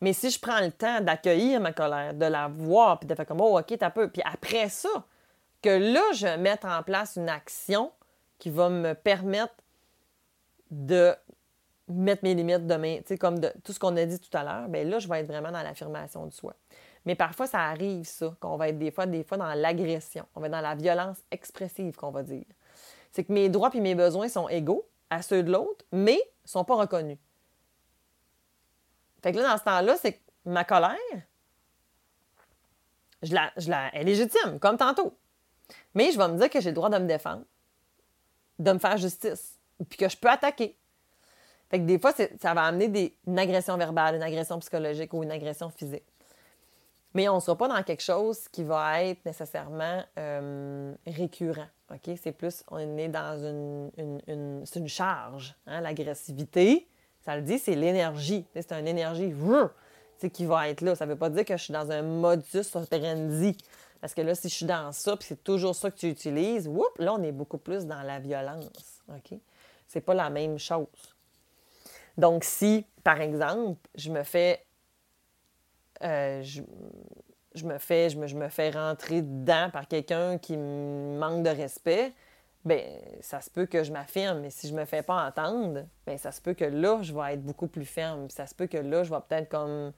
Mais 0.00 0.12
si 0.12 0.30
je 0.30 0.40
prends 0.40 0.60
le 0.60 0.70
temps 0.70 1.00
d'accueillir 1.00 1.60
ma 1.60 1.72
colère, 1.72 2.14
de 2.14 2.24
la 2.24 2.48
voir, 2.48 2.98
puis 2.98 3.06
de 3.06 3.14
faire 3.14 3.26
comme, 3.26 3.40
oh, 3.40 3.58
OK, 3.58 3.76
t'as 3.78 3.90
peu. 3.90 4.08
Puis 4.08 4.22
après 4.24 4.68
ça, 4.68 4.88
que 5.62 5.70
là, 5.70 6.02
je 6.14 6.26
vais 6.26 6.64
en 6.64 6.82
place 6.82 7.16
une 7.16 7.28
action 7.28 7.92
qui 8.38 8.50
va 8.50 8.68
me 8.70 8.94
permettre 8.94 9.54
de 10.70 11.14
mettre 11.88 12.22
mes 12.22 12.34
limites 12.34 12.66
demain, 12.66 12.98
tu 12.98 13.08
sais, 13.08 13.18
comme 13.18 13.40
tout 13.64 13.72
ce 13.72 13.78
qu'on 13.78 13.96
a 13.96 14.04
dit 14.04 14.20
tout 14.20 14.36
à 14.36 14.44
l'heure, 14.44 14.68
bien 14.68 14.84
là, 14.84 14.98
je 14.98 15.08
vais 15.08 15.20
être 15.20 15.26
vraiment 15.26 15.50
dans 15.50 15.62
l'affirmation 15.62 16.26
de 16.26 16.32
soi. 16.32 16.54
Mais 17.04 17.14
parfois, 17.14 17.46
ça 17.46 17.60
arrive, 17.60 18.04
ça, 18.04 18.34
qu'on 18.40 18.56
va 18.56 18.68
être 18.68 18.78
des 18.78 18.90
fois, 18.90 19.06
des 19.06 19.24
fois 19.24 19.38
dans 19.38 19.52
l'agression, 19.54 20.24
on 20.34 20.40
va 20.40 20.46
être 20.46 20.52
dans 20.52 20.60
la 20.60 20.74
violence 20.74 21.18
expressive, 21.30 21.96
qu'on 21.96 22.10
va 22.10 22.22
dire. 22.22 22.44
C'est 23.10 23.24
que 23.24 23.32
mes 23.32 23.48
droits 23.48 23.70
et 23.74 23.80
mes 23.80 23.94
besoins 23.94 24.28
sont 24.28 24.48
égaux 24.48 24.86
à 25.08 25.22
ceux 25.22 25.42
de 25.42 25.50
l'autre, 25.50 25.84
mais 25.92 26.20
ne 26.44 26.48
sont 26.48 26.64
pas 26.64 26.76
reconnus. 26.76 27.18
Fait 29.22 29.32
que 29.32 29.38
là, 29.38 29.50
dans 29.50 29.58
ce 29.58 29.64
temps-là, 29.64 29.96
c'est 29.96 30.12
que 30.14 30.20
ma 30.44 30.64
colère, 30.64 30.96
je 33.22 33.34
la, 33.34 33.50
je 33.56 33.68
la, 33.68 33.90
elle 33.94 34.02
est 34.02 34.12
légitime, 34.12 34.58
comme 34.60 34.76
tantôt. 34.76 35.14
Mais 35.94 36.12
je 36.12 36.18
vais 36.18 36.28
me 36.28 36.38
dire 36.38 36.50
que 36.50 36.60
j'ai 36.60 36.70
le 36.70 36.74
droit 36.74 36.90
de 36.90 36.98
me 36.98 37.06
défendre, 37.06 37.44
de 38.58 38.72
me 38.72 38.78
faire 38.78 38.96
justice, 38.96 39.58
puis 39.88 39.98
que 39.98 40.08
je 40.08 40.16
peux 40.16 40.28
attaquer. 40.28 40.76
Fait 41.70 41.78
que 41.78 41.84
des 41.84 41.98
fois, 41.98 42.12
ça 42.12 42.54
va 42.54 42.64
amener 42.64 42.88
des, 42.88 43.14
une 43.26 43.38
agression 43.38 43.76
verbale, 43.76 44.16
une 44.16 44.22
agression 44.22 44.58
psychologique 44.58 45.14
ou 45.14 45.22
une 45.22 45.30
agression 45.30 45.70
physique. 45.70 46.04
Mais 47.14 47.28
on 47.28 47.36
ne 47.36 47.40
sera 47.40 47.56
pas 47.56 47.68
dans 47.68 47.82
quelque 47.82 48.02
chose 48.02 48.48
qui 48.48 48.62
va 48.62 49.02
être 49.02 49.24
nécessairement 49.24 50.02
euh, 50.18 50.94
récurrent. 51.06 51.66
C'est 52.22 52.32
plus, 52.32 52.62
on 52.70 52.78
est 52.78 53.08
dans 53.08 53.36
une, 53.38 53.90
une, 53.96 54.20
une 54.28 54.64
une 54.76 54.88
charge. 54.88 55.56
Hein? 55.66 55.80
L'agressivité, 55.80 56.86
Ça 57.24 57.36
le 57.36 57.42
dit, 57.42 57.58
c'est 57.58 57.74
l'énergie. 57.74 58.46
C'est 58.54 58.72
une 58.72 58.86
énergie 58.86 59.34
qui 60.32 60.44
va 60.44 60.68
être 60.68 60.82
là. 60.82 60.94
Ça 60.94 61.04
ne 61.04 61.12
veut 61.12 61.18
pas 61.18 61.30
dire 61.30 61.44
que 61.44 61.56
je 61.56 61.64
suis 61.64 61.72
dans 61.72 61.90
un 61.90 62.02
modus 62.02 62.74
operandi. 62.74 63.56
Parce 64.00 64.14
que 64.14 64.22
là, 64.22 64.34
si 64.34 64.48
je 64.48 64.54
suis 64.54 64.66
dans 64.66 64.92
ça, 64.92 65.16
puis 65.16 65.26
c'est 65.28 65.44
toujours 65.44 65.74
ça 65.74 65.90
que 65.90 65.96
tu 65.96 66.08
utilises, 66.08 66.66
whoop, 66.66 66.98
là, 66.98 67.14
on 67.14 67.22
est 67.22 67.32
beaucoup 67.32 67.58
plus 67.58 67.86
dans 67.86 68.02
la 68.02 68.18
violence. 68.18 69.02
OK? 69.08 69.38
C'est 69.86 70.00
pas 70.00 70.14
la 70.14 70.30
même 70.30 70.58
chose. 70.58 70.86
Donc, 72.16 72.44
si, 72.44 72.86
par 73.04 73.20
exemple, 73.20 73.78
je 73.94 74.10
me 74.10 74.22
fais. 74.22 74.64
Euh, 76.02 76.42
je, 76.42 76.62
me 77.64 77.76
fais 77.78 78.08
je 78.08 78.18
me, 78.18 78.26
je 78.26 78.36
me, 78.36 78.48
fais 78.48 78.70
rentrer 78.70 79.20
dedans 79.20 79.68
par 79.70 79.86
quelqu'un 79.86 80.38
qui 80.38 80.56
me 80.56 81.18
manque 81.18 81.42
de 81.42 81.50
respect, 81.50 82.14
ben 82.64 82.80
ça 83.20 83.42
se 83.42 83.50
peut 83.50 83.66
que 83.66 83.84
je 83.84 83.92
m'affirme, 83.92 84.40
mais 84.40 84.48
si 84.48 84.66
je 84.68 84.74
me 84.74 84.86
fais 84.86 85.02
pas 85.02 85.26
entendre, 85.26 85.84
ben 86.06 86.16
ça 86.16 86.32
se 86.32 86.40
peut 86.40 86.54
que 86.54 86.64
là, 86.64 87.02
je 87.02 87.12
vais 87.12 87.34
être 87.34 87.42
beaucoup 87.42 87.66
plus 87.66 87.84
ferme. 87.84 88.30
Ça 88.30 88.46
se 88.46 88.54
peut 88.54 88.66
que 88.66 88.78
là, 88.78 89.02
je 89.02 89.10
vais 89.10 89.20
peut-être 89.28 89.50
comme 89.50 89.92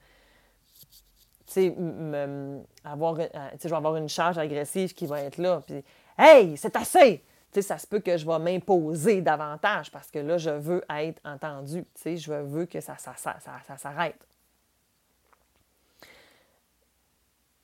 avoir, 2.83 3.19
euh, 3.19 3.27
je 3.61 3.67
vais 3.67 3.75
avoir 3.75 3.95
une 3.97 4.09
charge 4.09 4.37
agressive 4.37 4.93
qui 4.93 5.05
va 5.05 5.21
être 5.21 5.37
là. 5.37 5.61
Puis, 5.65 5.83
hey, 6.17 6.57
c'est 6.57 6.75
assez! 6.75 7.23
sais, 7.53 7.61
ça 7.61 7.77
se 7.77 7.85
peut 7.85 7.99
que 7.99 8.17
je 8.17 8.25
vais 8.25 8.39
m'imposer 8.39 9.21
davantage 9.21 9.91
parce 9.91 10.09
que 10.09 10.19
là, 10.19 10.37
je 10.37 10.49
veux 10.49 10.83
être 10.89 11.21
entendu. 11.23 11.85
Je 12.03 12.33
veux 12.33 12.65
que 12.65 12.81
ça, 12.81 12.97
ça, 12.97 13.13
ça, 13.15 13.37
ça 13.39 13.77
s'arrête. 13.77 14.27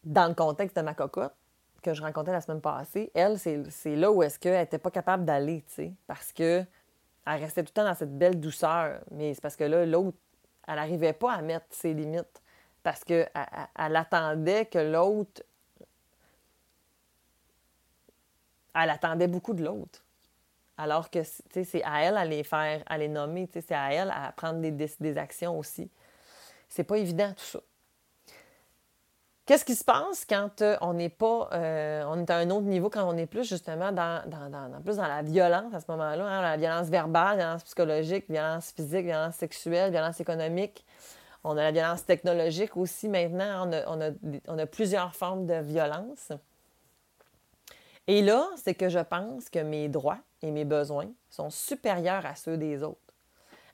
Dans 0.03 0.27
le 0.27 0.35
contexte 0.35 0.77
de 0.77 0.81
ma 0.81 0.93
cocotte, 0.93 1.33
que 1.81 1.93
je 1.93 2.01
rencontrais 2.01 2.33
la 2.33 2.41
semaine 2.41 2.61
passée, 2.61 3.11
elle, 3.13 3.39
c'est 3.39 3.95
là 3.95 4.11
où 4.11 4.21
est-ce 4.21 4.37
qu'elle 4.37 4.59
n'était 4.59 4.77
pas 4.77 4.91
capable 4.91 5.25
d'aller, 5.25 5.63
parce 6.07 6.33
que 6.33 6.63
elle 7.25 7.41
restait 7.41 7.63
tout 7.63 7.71
le 7.75 7.81
temps 7.81 7.87
dans 7.87 7.95
cette 7.95 8.17
belle 8.17 8.39
douceur. 8.39 9.01
Mais 9.11 9.33
c'est 9.33 9.41
parce 9.41 9.55
que 9.55 9.63
là, 9.63 9.85
l'autre, 9.85 10.17
elle 10.67 10.75
n'arrivait 10.75 11.13
pas 11.13 11.33
à 11.33 11.41
mettre 11.41 11.67
ses 11.69 11.93
limites 11.93 12.41
parce 12.83 13.03
qu'elle 13.03 13.29
elle 13.77 13.95
attendait 13.95 14.65
que 14.65 14.79
l'autre. 14.79 15.43
Elle 18.75 18.89
attendait 18.89 19.27
beaucoup 19.27 19.53
de 19.53 19.63
l'autre. 19.63 20.01
Alors 20.79 21.09
que 21.09 21.19
c'est 21.23 21.83
à 21.83 22.03
elle 22.03 22.15
à 22.15 22.23
les 22.23 22.43
faire, 22.45 22.81
à 22.85 22.97
les 22.97 23.09
nommer, 23.09 23.49
c'est 23.51 23.73
à 23.73 23.91
elle 23.91 24.09
à 24.11 24.31
prendre 24.31 24.61
des, 24.61 25.17
actions 25.17 25.59
aussi. 25.59 25.89
C'est 26.69 26.85
pas 26.85 26.97
évident 26.97 27.33
tout 27.35 27.43
ça. 27.43 27.59
Qu'est-ce 29.45 29.65
qui 29.65 29.75
se 29.75 29.83
passe 29.83 30.23
quand 30.23 30.61
euh, 30.61 30.77
on 30.79 30.93
n'est 30.93 31.09
pas, 31.09 31.49
euh, 31.51 32.03
on 32.07 32.19
est 32.19 32.29
à 32.29 32.37
un 32.37 32.49
autre 32.51 32.67
niveau, 32.67 32.89
quand 32.89 33.03
on 33.03 33.17
est 33.17 33.25
plus 33.25 33.49
justement 33.49 33.91
dans, 33.91 34.23
dans, 34.29 34.81
plus 34.81 34.97
dans 34.97 35.07
la 35.07 35.21
violence 35.21 35.73
à 35.73 35.81
ce 35.81 35.85
moment-là, 35.89 36.23
hein, 36.23 36.41
la 36.43 36.55
violence 36.55 36.87
verbale, 36.87 37.39
la 37.39 37.43
violence 37.43 37.63
psychologique, 37.63 38.25
violence 38.29 38.71
physique, 38.71 39.05
violence 39.05 39.35
sexuelle, 39.35 39.91
violence 39.91 40.21
économique, 40.21 40.85
on 41.43 41.51
a 41.51 41.63
la 41.63 41.71
violence 41.71 42.05
technologique 42.05 42.75
aussi 42.75 43.07
maintenant. 43.07 43.69
On 44.47 44.57
a, 44.59 44.65
plusieurs 44.65 45.15
formes 45.15 45.45
de 45.45 45.55
violence. 45.55 46.31
Et 48.07 48.21
là, 48.21 48.47
c'est 48.57 48.75
que 48.75 48.89
je 48.89 48.99
pense 48.99 49.49
que 49.49 49.59
mes 49.59 49.87
droits 49.87 50.19
et 50.41 50.51
mes 50.51 50.65
besoins 50.65 51.11
sont 51.29 51.49
supérieurs 51.49 52.25
à 52.25 52.35
ceux 52.35 52.57
des 52.57 52.83
autres. 52.83 52.99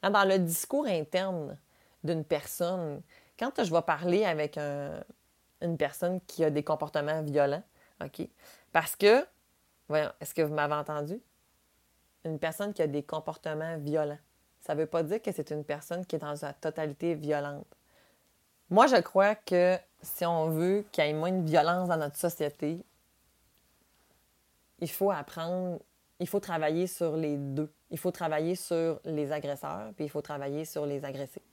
Hein, 0.03 0.11
dans 0.11 0.25
le 0.25 0.37
discours 0.39 0.85
interne 0.87 1.57
d'une 2.03 2.23
personne, 2.23 3.01
quand 3.39 3.63
je 3.63 3.73
vais 3.73 3.81
parler 3.81 4.25
avec 4.25 4.57
une 4.57 5.77
personne 5.77 6.19
qui 6.27 6.43
a 6.43 6.49
des 6.49 6.63
comportements 6.63 7.23
violents, 7.23 7.63
OK? 8.03 8.27
Parce 8.71 8.95
que, 8.95 9.25
voyons, 9.87 10.11
est-ce 10.19 10.33
que 10.33 10.41
vous 10.41 10.53
m'avez 10.53 10.75
entendu? 10.75 11.19
Une 12.25 12.39
personne 12.39 12.73
qui 12.73 12.81
a 12.81 12.87
des 12.87 13.03
comportements 13.03 13.77
violents 13.77 14.19
ça 14.65 14.73
ne 14.73 14.79
veut 14.79 14.87
pas 14.87 15.03
dire 15.03 15.21
que 15.21 15.31
c'est 15.31 15.51
une 15.51 15.63
personne 15.63 16.03
qui 16.07 16.15
est 16.15 16.19
dans 16.19 16.35
sa 16.35 16.51
totalité 16.51 17.13
violente. 17.13 17.67
Moi, 18.71 18.87
je 18.87 18.95
crois 18.95 19.35
que 19.35 19.77
si 20.01 20.25
on 20.25 20.49
veut 20.49 20.83
qu'il 20.91 21.03
y 21.05 21.07
ait 21.07 21.13
moins 21.13 21.31
de 21.31 21.47
violence 21.47 21.87
dans 21.87 21.97
notre 21.97 22.17
société, 22.17 22.83
il 24.79 24.89
faut 24.89 25.11
apprendre, 25.11 25.79
il 26.19 26.27
faut 26.27 26.39
travailler 26.39 26.87
sur 26.87 27.15
les 27.15 27.37
deux. 27.37 27.71
Il 27.91 27.99
faut 27.99 28.09
travailler 28.09 28.55
sur 28.55 28.99
les 29.05 29.31
agresseurs, 29.31 29.93
puis 29.95 30.05
il 30.05 30.09
faut 30.09 30.23
travailler 30.23 30.65
sur 30.65 30.87
les 30.87 31.05
agressés. 31.05 31.43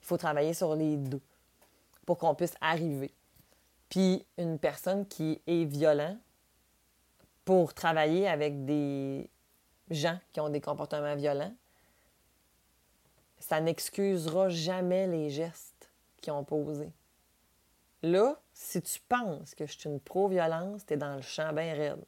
Il 0.00 0.06
faut 0.06 0.16
travailler 0.16 0.54
sur 0.54 0.74
les 0.74 0.96
deux 0.96 1.20
pour 2.06 2.16
qu'on 2.16 2.34
puisse 2.34 2.54
arriver. 2.62 3.12
Puis 3.90 4.24
une 4.38 4.58
personne 4.58 5.06
qui 5.06 5.42
est 5.46 5.64
violente, 5.64 6.16
pour 7.44 7.74
travailler 7.74 8.26
avec 8.26 8.64
des 8.64 9.28
gens 9.90 10.18
qui 10.32 10.40
ont 10.40 10.48
des 10.48 10.62
comportements 10.62 11.16
violents, 11.16 11.54
ça 13.48 13.60
n'excusera 13.60 14.48
jamais 14.48 15.06
les 15.06 15.28
gestes 15.28 15.90
qu'ils 16.22 16.32
ont 16.32 16.44
posés. 16.44 16.92
Là, 18.02 18.40
si 18.54 18.80
tu 18.80 19.00
penses 19.06 19.54
que 19.54 19.66
je 19.66 19.78
suis 19.78 19.90
une 19.90 20.00
pro-violence, 20.00 20.86
tu 20.86 20.94
es 20.94 20.96
dans 20.96 21.14
le 21.14 21.20
champ 21.20 21.52
bien 21.52 21.74
raide. 21.74 22.02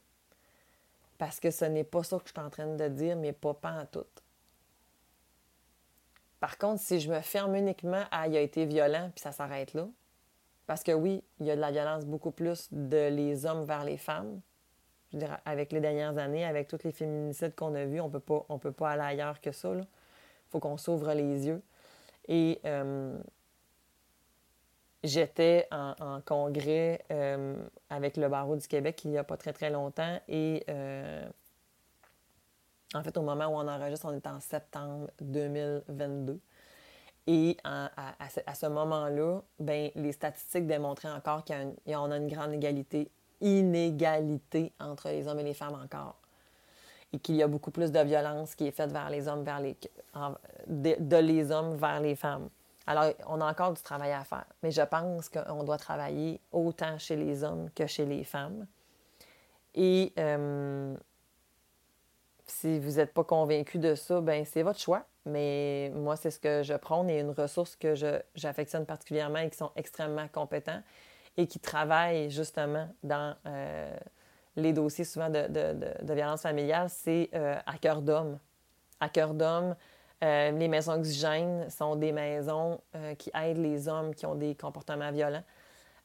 Parce 1.19 1.39
que 1.39 1.51
ce 1.51 1.67
n'est 1.67 1.85
pas 1.85 2.03
ça 2.03 2.17
que 2.19 2.27
je 2.27 2.33
suis 2.33 2.41
en 2.41 2.49
train 2.49 2.75
de 2.75 2.89
dire, 2.89 3.17
mais 3.17 3.35
pas 3.35 3.53
pas 3.53 3.73
en 3.73 3.85
tout. 3.85 4.07
Par 6.41 6.57
contre, 6.57 6.81
si 6.81 7.01
je 7.01 7.13
me 7.13 7.21
ferme 7.21 7.55
uniquement 7.55 8.05
à 8.11 8.29
il 8.29 8.37
a 8.37 8.41
été 8.41 8.65
violent, 8.65 9.11
puis 9.15 9.21
ça 9.21 9.33
s'arrête 9.33 9.75
là, 9.75 9.87
parce 10.67 10.83
que 10.83 10.93
oui, 10.93 11.23
il 11.39 11.47
y 11.47 11.51
a 11.51 11.57
de 11.57 11.61
la 11.61 11.71
violence 11.71 12.07
beaucoup 12.07 12.31
plus 12.31 12.69
de 12.73 13.09
les 13.09 13.45
hommes 13.45 13.67
vers 13.67 13.85
les 13.85 13.99
femmes. 13.99 14.41
Je 15.13 15.19
veux 15.19 15.25
dire, 15.25 15.39
avec 15.45 15.71
les 15.73 15.81
dernières 15.81 16.17
années, 16.17 16.47
avec 16.47 16.67
tous 16.67 16.83
les 16.83 16.93
féminicides 16.93 17.55
qu'on 17.55 17.75
a 17.75 17.85
vus, 17.85 18.01
on 18.01 18.11
on 18.49 18.59
peut 18.59 18.73
pas 18.73 18.91
aller 18.91 19.03
ailleurs 19.03 19.41
que 19.43 19.53
ça. 19.53 19.75
Faut 20.51 20.61
qu'on 20.61 20.77
s'ouvre 20.77 21.13
les 21.13 21.47
yeux. 21.47 21.63
Et 22.29 22.61
euh, 22.65 23.19
j'étais 25.05 25.69
en, 25.71 26.21
congrès 26.25 27.05
euh, 27.11 27.57
avec 27.91 28.17
le 28.17 28.29
barreau 28.29 28.57
du 28.57 28.67
Québec 28.67 29.03
il 29.05 29.13
n'y 29.13 29.19
a 29.19 29.25
pas 29.25 29.37
très 29.37 29.53
très 29.53 29.71
longtemps 29.71 30.19
et 30.29 30.65
euh, 30.69 31.29
en 32.95 33.03
fait 33.03 33.17
au 33.17 33.23
moment 33.23 33.47
où 33.47 33.53
on 33.53 33.69
enregistre, 33.69 34.07
on 34.07 34.15
est 34.15 34.27
en 34.27 34.41
septembre 34.41 35.11
2022. 35.21 36.41
Et 37.29 37.57
à, 37.65 37.91
ce, 38.55 38.67
moment-là, 38.67 39.41
ben, 39.59 39.91
les 39.97 40.13
statistiques 40.13 40.69
démontraient 40.69 41.11
encore 41.11 41.45
qu'on 41.45 41.75
a, 41.93 42.15
a 42.15 42.17
une 42.17 42.29
grande 42.29 42.53
égalité, 42.53 43.11
inégalité 43.41 44.73
entre 44.79 45.09
les 45.09 45.27
hommes 45.27 45.41
et 45.41 45.43
les 45.43 45.55
femmes 45.55 45.75
encore 45.75 46.21
et 47.13 47.19
qu'il 47.19 47.37
y 47.37 47.43
a 47.43 47.49
beaucoup 47.49 47.71
plus 47.71 47.93
de 47.93 48.01
violence 48.01 48.55
qui 48.55 48.67
est 48.67 48.73
faite 48.73 48.93
vers 48.93 49.11
les 49.11 49.29
hommes, 49.29 49.45
vers 49.45 49.61
les, 49.61 49.77
de, 50.67 51.17
les 51.17 51.51
hommes 51.51 51.77
vers 51.77 52.01
les 52.01 52.17
femmes. 52.17 52.49
Alors, 52.87 53.13
on 53.27 53.41
a 53.41 53.51
encore 53.51 53.73
du 53.73 53.83
travail 53.83 54.13
à 54.13 54.25
faire, 54.25 54.47
mais 54.63 54.71
je 54.71 54.83
pense 54.83 55.29
qu'on 55.29 55.65
doit 55.65 55.79
travailler 55.79 56.41
autant 56.53 56.99
chez 56.99 57.17
les 57.17 57.43
hommes 57.43 57.69
que 57.75 57.87
chez 57.87 58.05
les 58.05 58.23
femmes. 58.23 58.67
Et 59.75 60.13
euh, 60.19 60.95
si 62.47 62.79
vous 62.79 62.93
n'êtes 62.93 63.13
pas 63.13 63.25
convaincu 63.25 63.79
de 63.79 63.95
ça, 63.95 64.21
ben 64.21 64.45
c'est 64.45 64.63
votre 64.63 64.79
choix. 64.79 65.05
Mais 65.27 65.91
moi, 65.95 66.17
c'est 66.17 66.31
ce 66.31 66.39
que 66.39 66.63
je 66.63 66.75
prône 66.75 67.11
et 67.11 67.19
une 67.19 67.31
ressource 67.31 67.75
que 67.75 67.95
j'affectionne 68.35 68.87
particulièrement 68.87 69.41
et 69.41 69.51
qui 69.51 69.57
sont 69.57 69.73
extrêmement 69.75 70.29
compétents 70.29 70.81
et 71.37 71.49
qui 71.49 71.59
travaillent 71.59 72.31
justement 72.31 72.89
dans 73.03 73.35
euh, 73.47 73.97
les 74.57 74.73
dossiers 74.73 75.05
souvent 75.05 75.29
de, 75.29 75.47
de, 75.49 76.15
violence 76.15 76.43
familiale, 76.43 76.89
c'est 76.91 77.31
euh, 77.35 77.59
à 77.67 77.79
cœur 77.79 78.03
d'homme. 78.03 78.39
À 79.01 79.09
cœur 79.09 79.35
d'homme, 79.35 79.77
euh, 80.25 80.51
les 80.53 80.69
maisons 80.69 80.95
oxygènes 80.95 81.69
sont 81.69 81.97
des 81.97 82.13
maisons 82.13 82.81
euh, 82.95 83.15
qui 83.15 83.31
aident 83.35 83.59
les 83.59 83.87
hommes 83.87 84.15
qui 84.15 84.25
ont 84.25 84.35
des 84.35 84.55
comportements 84.55 85.13
violents 85.13 85.45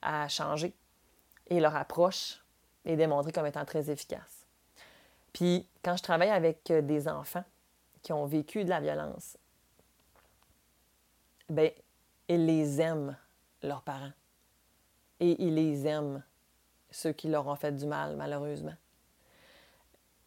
à 0.02 0.28
changer 0.28 0.74
et 1.48 1.60
leur 1.60 1.76
approche 1.76 2.44
est 2.84 2.98
démontrée 2.98 3.32
comme 3.32 3.46
étant 3.46 3.64
très 3.64 3.90
efficace. 3.90 4.46
Puis 5.32 5.68
quand 5.82 5.96
je 5.96 6.04
travaille 6.04 6.30
avec 6.30 6.72
des 6.72 7.08
enfants 7.08 7.44
qui 8.02 8.12
ont 8.12 8.26
vécu 8.26 8.66
de 8.66 8.70
la 8.70 8.82
violence, 8.82 9.38
bien, 11.50 11.70
ils 12.28 12.46
les 12.46 12.82
aiment, 12.82 13.16
leurs 13.62 13.84
parents. 13.84 14.12
Et 15.20 15.42
ils 15.44 15.54
les 15.54 15.86
aiment, 15.86 16.24
ceux 16.92 17.14
qui 17.14 17.28
leur 17.30 17.48
ont 17.48 17.56
fait 17.56 17.72
du 17.72 17.86
mal, 17.86 18.16
malheureusement. 18.16 18.76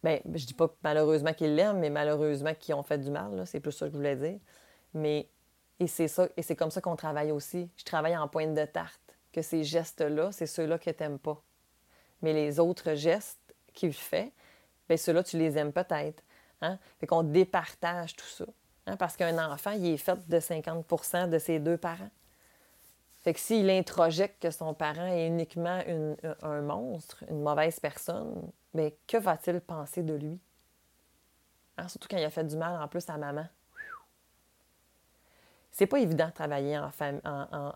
Bien, 0.03 0.19
je 0.33 0.45
dis 0.45 0.53
pas 0.53 0.73
malheureusement 0.83 1.33
qu'ils 1.33 1.55
l'aiment, 1.55 1.79
mais 1.79 1.89
malheureusement 1.89 2.53
qu'ils 2.53 2.75
ont 2.75 2.83
fait 2.83 2.97
du 2.97 3.09
mal, 3.09 3.43
c'est 3.47 3.59
plus 3.59 3.71
ça 3.71 3.87
que 3.87 3.93
je 3.93 3.97
voulais 3.97 4.15
dire. 4.15 4.39
Mais, 4.93 5.27
et 5.79 5.87
c'est 5.87 6.07
ça, 6.07 6.27
et 6.37 6.41
c'est 6.41 6.55
comme 6.55 6.71
ça 6.71 6.81
qu'on 6.81 6.95
travaille 6.95 7.31
aussi. 7.31 7.69
Je 7.77 7.83
travaille 7.83 8.15
en 8.15 8.27
pointe 8.27 8.53
de 8.53 8.65
tarte, 8.65 9.15
que 9.31 9.41
ces 9.41 9.63
gestes-là, 9.63 10.31
c'est 10.31 10.45
ceux-là 10.45 10.77
que 10.77 10.89
tu 10.89 11.03
n'aimes 11.03 11.19
pas. 11.19 11.41
Mais 12.21 12.33
les 12.33 12.59
autres 12.59 12.93
gestes 12.93 13.55
qu'il 13.73 13.93
fait, 13.93 14.31
bien, 14.87 14.97
ceux-là, 14.97 15.23
tu 15.23 15.37
les 15.37 15.57
aimes 15.57 15.73
peut-être. 15.73 16.23
Hein? 16.61 16.79
Qu'on 17.07 17.23
départage 17.23 18.15
tout 18.15 18.25
ça. 18.25 18.45
Hein? 18.85 18.97
Parce 18.97 19.17
qu'un 19.17 19.51
enfant, 19.51 19.71
il 19.71 19.87
est 19.87 19.97
fait 19.97 20.27
de 20.27 20.39
50% 20.39 21.29
de 21.29 21.39
ses 21.39 21.59
deux 21.59 21.77
parents. 21.77 22.09
Fait 23.25 23.33
que 23.33 23.39
s'il 23.39 23.71
introjecte 23.71 24.39
que 24.39 24.51
son 24.51 24.75
parent 24.75 25.07
est 25.07 25.25
uniquement 25.25 25.81
un 26.43 26.61
monstre, 26.61 27.23
une 27.27 27.41
mauvaise 27.41 27.79
personne, 27.79 28.51
ben, 28.71 28.91
que 29.07 29.17
va-t-il 29.17 29.61
penser 29.61 30.03
de 30.03 30.13
lui? 30.13 30.39
Hein, 31.75 31.87
surtout 31.87 32.07
quand 32.07 32.17
il 32.17 32.23
a 32.23 32.29
fait 32.29 32.43
du 32.43 32.55
mal 32.55 32.79
en 32.79 32.87
plus 32.87 33.09
à 33.09 33.17
maman. 33.17 33.47
c'est 35.71 35.87
pas 35.87 35.97
évident 35.97 36.27
de 36.27 36.33
travailler 36.33 36.77
en, 36.77 36.91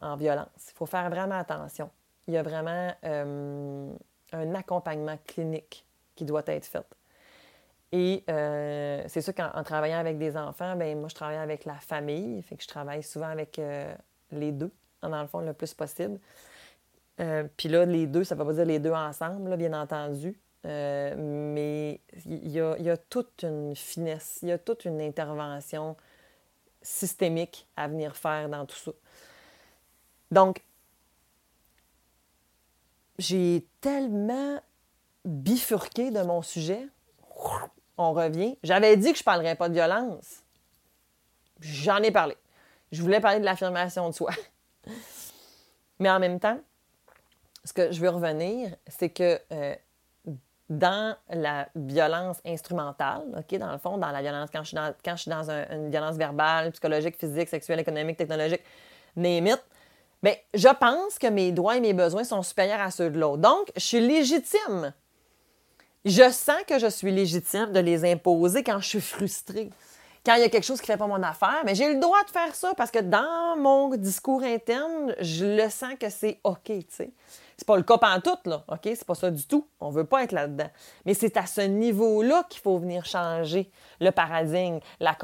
en, 0.03 0.15
violence. 0.17 0.69
Il 0.69 0.75
faut 0.75 0.85
faire 0.85 1.09
vraiment 1.09 1.39
attention. 1.39 1.89
Il 2.27 2.35
y 2.35 2.37
a 2.37 2.43
vraiment 2.43 2.93
euh, 3.03 3.91
un 4.33 4.53
accompagnement 4.53 5.17
clinique 5.25 5.83
qui 6.13 6.25
doit 6.25 6.43
être 6.45 6.67
fait. 6.67 6.85
Et 7.91 8.23
euh, 8.29 9.03
c'est 9.07 9.21
sûr 9.21 9.33
qu'en 9.33 9.63
travaillant 9.63 9.97
avec 9.97 10.19
des 10.19 10.37
enfants, 10.37 10.75
ben 10.75 10.95
moi, 10.99 11.09
je 11.09 11.15
travaille 11.15 11.37
avec 11.37 11.65
la 11.65 11.79
famille. 11.79 12.39
Fait 12.43 12.55
que 12.55 12.61
je 12.61 12.67
travaille 12.67 13.01
souvent 13.01 13.29
avec 13.29 13.57
euh, 13.57 13.95
les 14.31 14.51
deux, 14.51 14.71
dans 15.01 15.21
le 15.21 15.27
fond, 15.27 15.39
le 15.39 15.53
plus 15.53 15.73
possible. 15.73 16.19
Puis 17.57 17.67
là, 17.67 17.85
les 17.85 18.07
deux, 18.07 18.23
ça 18.23 18.35
ne 18.35 18.39
veut 18.39 18.47
pas 18.47 18.53
dire 18.53 18.65
les 18.65 18.79
deux 18.79 18.91
ensemble, 18.91 19.57
bien 19.57 19.73
entendu. 19.73 20.39
mais 20.63 21.99
il 22.25 22.49
y, 22.49 22.61
a, 22.61 22.77
y, 22.77 22.89
a, 22.89 22.97
toute 22.97 23.43
une 23.43 23.75
finesse, 23.75 24.39
il 24.41 24.49
y 24.49 24.51
a 24.51 24.57
toute 24.57 24.85
une 24.85 25.01
intervention 25.01 25.97
systémique 26.81 27.67
à 27.75 27.87
venir 27.87 28.15
faire 28.15 28.47
dans 28.49 28.65
tout 28.65 28.77
ça. 28.77 28.91
Donc, 30.31 30.63
j'ai 33.17 33.67
tellement 33.81 34.61
bifurqué 35.25 36.11
de 36.11 36.21
mon 36.21 36.41
sujet. 36.41 36.87
On 37.97 38.13
revient. 38.13 38.57
J'avais 38.63 38.95
dit 38.95 39.11
que 39.11 39.17
je 39.17 39.23
ne 39.23 39.25
parlerais 39.25 39.55
pas 39.55 39.69
de 39.69 39.73
violence. 39.73 40.43
J'en 41.59 41.97
ai 41.97 42.11
parlé. 42.11 42.37
Je 42.91 43.01
voulais 43.01 43.19
parler 43.19 43.39
de 43.39 43.45
l'affirmation 43.45 44.09
de 44.09 44.15
soi. 44.15 44.31
Mais 45.99 46.09
en 46.09 46.19
même 46.19 46.39
temps, 46.39 46.59
ce 47.65 47.73
que 47.73 47.91
je 47.91 47.99
veux 47.99 48.09
revenir, 48.09 48.75
c'est 48.87 49.09
que 49.09 49.39
euh, 49.51 49.75
dans 50.69 51.15
la 51.29 51.67
violence 51.75 52.37
instrumentale, 52.45 53.23
dans 53.51 53.71
le 53.71 53.77
fond, 53.77 53.97
dans 53.97 54.11
la 54.11 54.21
violence, 54.21 54.49
quand 54.53 54.63
je 54.63 55.21
suis 55.21 55.29
dans, 55.29 55.49
une 55.49 55.89
violence 55.89 56.15
verbale, 56.15 56.71
psychologique, 56.71 57.17
physique, 57.17 57.49
sexuelle, 57.49 57.79
économique, 57.79 58.17
technologique, 58.17 58.61
name 59.15 59.43
bien, 59.43 59.57
je 60.53 60.67
pense 60.75 61.17
que 61.17 61.27
mes 61.27 61.51
droits 61.51 61.77
et 61.77 61.79
mes 61.79 61.93
besoins 61.93 62.23
sont 62.23 62.43
supérieurs 62.43 62.81
à 62.81 62.91
ceux 62.91 63.09
de 63.09 63.19
l'autre. 63.19 63.41
Donc, 63.41 63.71
je 63.75 63.81
suis 63.81 63.99
légitime. 63.99 64.93
Je 66.05 66.29
sens 66.31 66.61
que 66.67 66.79
je 66.79 66.87
suis 66.87 67.11
légitime 67.11 67.71
de 67.71 67.79
les 67.79 68.09
imposer 68.09 68.63
quand 68.63 68.79
je 68.79 68.87
suis 68.87 69.01
frustrée. 69.01 69.69
Quand 70.25 70.35
il 70.35 70.41
y 70.41 70.43
a 70.43 70.49
quelque 70.49 70.65
chose 70.65 70.81
qui 70.81 70.89
ne 70.89 70.93
fait 70.93 70.97
pas 70.97 71.07
mon 71.07 71.21
affaire, 71.23 71.61
mais 71.65 71.75
j'ai 71.75 71.93
le 71.93 71.99
droit 71.99 72.23
de 72.23 72.29
faire 72.29 72.53
ça 72.53 72.73
parce 72.75 72.91
que 72.91 72.99
dans 72.99 73.55
mon 73.57 73.95
discours 73.95 74.43
interne, 74.43 75.15
je 75.19 75.45
le 75.45 75.69
sens 75.69 75.93
que 75.99 76.09
c'est 76.09 76.39
OK, 76.43 76.65
tu 76.65 76.85
sais. 76.89 77.11
C'est 77.57 77.67
pas 77.67 77.75
le 77.75 77.83
cas 77.83 77.99
en 78.01 78.21
tout, 78.21 78.37
là, 78.45 78.63
OK? 78.69 78.79
C'est 78.83 79.05
pas 79.05 79.15
ça 79.15 79.29
du 79.29 79.45
tout. 79.45 79.67
On 79.81 79.89
veut 79.89 80.05
pas 80.05 80.23
être 80.23 80.31
là-dedans. 80.31 80.69
Mais 81.05 81.13
c'est 81.13 81.35
à 81.35 81.45
ce 81.45 81.59
niveau-là 81.59 82.45
qu'il 82.49 82.61
faut 82.61 82.77
venir 82.77 83.05
changer 83.05 83.69
le 83.99 84.11
paradigme. 84.11 84.79
La, 85.01 85.17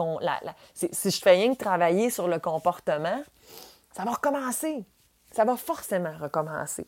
si 0.74 1.12
je 1.12 1.22
fais 1.22 1.32
rien 1.32 1.54
que 1.54 1.60
travailler 1.60 2.10
sur 2.10 2.28
le 2.28 2.40
comportement, 2.40 3.24
ça 3.96 4.04
va 4.04 4.12
recommencer. 4.12 4.84
Ça 5.36 5.44
va 5.44 5.58
forcément 5.58 6.14
recommencer. 6.20 6.88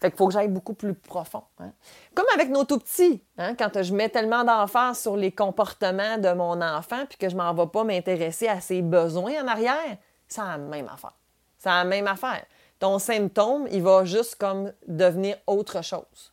Fait 0.00 0.10
qu'il 0.10 0.18
faut 0.18 0.26
que 0.26 0.34
j'aille 0.34 0.48
beaucoup 0.48 0.74
plus 0.74 0.92
profond. 0.94 1.42
Hein. 1.58 1.72
Comme 2.14 2.26
avec 2.34 2.50
nos 2.50 2.64
tout 2.64 2.78
petits, 2.78 3.24
hein, 3.38 3.54
quand 3.54 3.82
je 3.82 3.94
mets 3.94 4.10
tellement 4.10 4.44
d'emphase 4.44 5.00
sur 5.00 5.16
les 5.16 5.32
comportements 5.32 6.18
de 6.18 6.32
mon 6.32 6.60
enfant 6.60 7.06
puis 7.08 7.16
que 7.16 7.28
je 7.28 7.36
m'en 7.36 7.54
vais 7.54 7.66
pas 7.66 7.84
m'intéresser 7.84 8.48
à 8.48 8.60
ses 8.60 8.82
besoins 8.82 9.42
en 9.42 9.48
arrière, 9.48 9.96
c'est 10.28 10.42
la 10.42 10.58
même 10.58 10.88
affaire. 10.88 11.14
C'est 11.58 11.70
la 11.70 11.84
même 11.84 12.06
affaire 12.06 12.44
ton 12.78 12.98
symptôme, 12.98 13.66
il 13.70 13.82
va 13.82 14.04
juste 14.04 14.36
comme 14.36 14.72
devenir 14.86 15.36
autre 15.46 15.82
chose. 15.82 16.32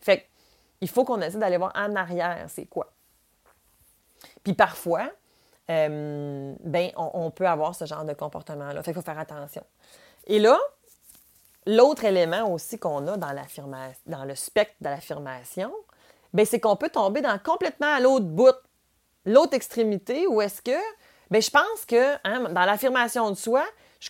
Fait 0.00 0.26
il 0.80 0.88
faut 0.88 1.04
qu'on 1.04 1.20
essaie 1.20 1.38
d'aller 1.38 1.56
voir 1.56 1.72
en 1.74 1.94
arrière, 1.96 2.44
c'est 2.48 2.66
quoi. 2.66 2.92
Puis 4.42 4.52
parfois, 4.52 5.08
euh, 5.70 6.54
ben, 6.60 6.90
on, 6.96 7.30
peut 7.30 7.46
avoir 7.46 7.74
ce 7.74 7.86
genre 7.86 8.04
de 8.04 8.12
comportement-là. 8.12 8.82
Fait 8.82 8.92
qu'il 8.92 9.00
faut 9.00 9.06
faire 9.06 9.18
attention. 9.18 9.62
Et 10.26 10.38
là, 10.38 10.58
l'autre 11.66 12.04
élément 12.04 12.52
aussi 12.52 12.78
qu'on 12.78 13.06
a 13.06 13.16
dans, 13.16 14.24
le 14.24 14.34
spectre 14.34 14.74
de 14.80 14.88
l'affirmation, 14.88 15.72
ben, 16.32 16.44
c'est 16.44 16.60
qu'on 16.60 16.76
peut 16.76 16.88
tomber 16.88 17.20
dans 17.20 17.38
complètement 17.38 17.94
à 17.94 18.00
l'autre 18.00 18.26
bout, 18.26 18.54
l'autre 19.24 19.54
extrémité, 19.54 20.26
où 20.26 20.40
est-ce 20.40 20.60
que, 20.60 20.78
ben, 21.30 21.40
je 21.40 21.50
pense 21.50 21.84
que 21.86 22.14
hein, 22.24 22.48
dans 22.50 22.64
l'affirmation 22.64 23.30
de 23.30 23.36
soi, 23.36 23.64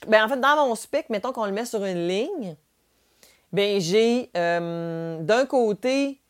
ben, 0.06 0.24
en 0.24 0.28
fait, 0.28 0.40
dans 0.40 0.56
mon 0.66 0.74
spec, 0.74 1.08
mettons 1.10 1.32
qu'on 1.32 1.46
le 1.46 1.52
met 1.52 1.64
sur 1.64 1.84
une 1.84 2.08
ligne, 2.08 2.56
ben 3.52 3.80
j'ai 3.80 4.30
euh, 4.36 5.22
d'un 5.22 5.46
côté 5.46 6.20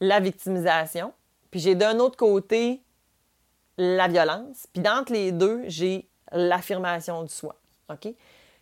la 0.00 0.20
victimisation, 0.20 1.12
puis 1.50 1.58
j'ai 1.58 1.74
d'un 1.74 1.98
autre 1.98 2.16
côté 2.16 2.84
la 3.78 4.06
violence, 4.06 4.68
puis 4.72 4.80
d'entre 4.80 5.12
les 5.12 5.32
deux, 5.32 5.62
j'ai 5.66 6.08
l'affirmation 6.30 7.24
du 7.24 7.32
soi. 7.32 7.56
OK? 7.90 8.12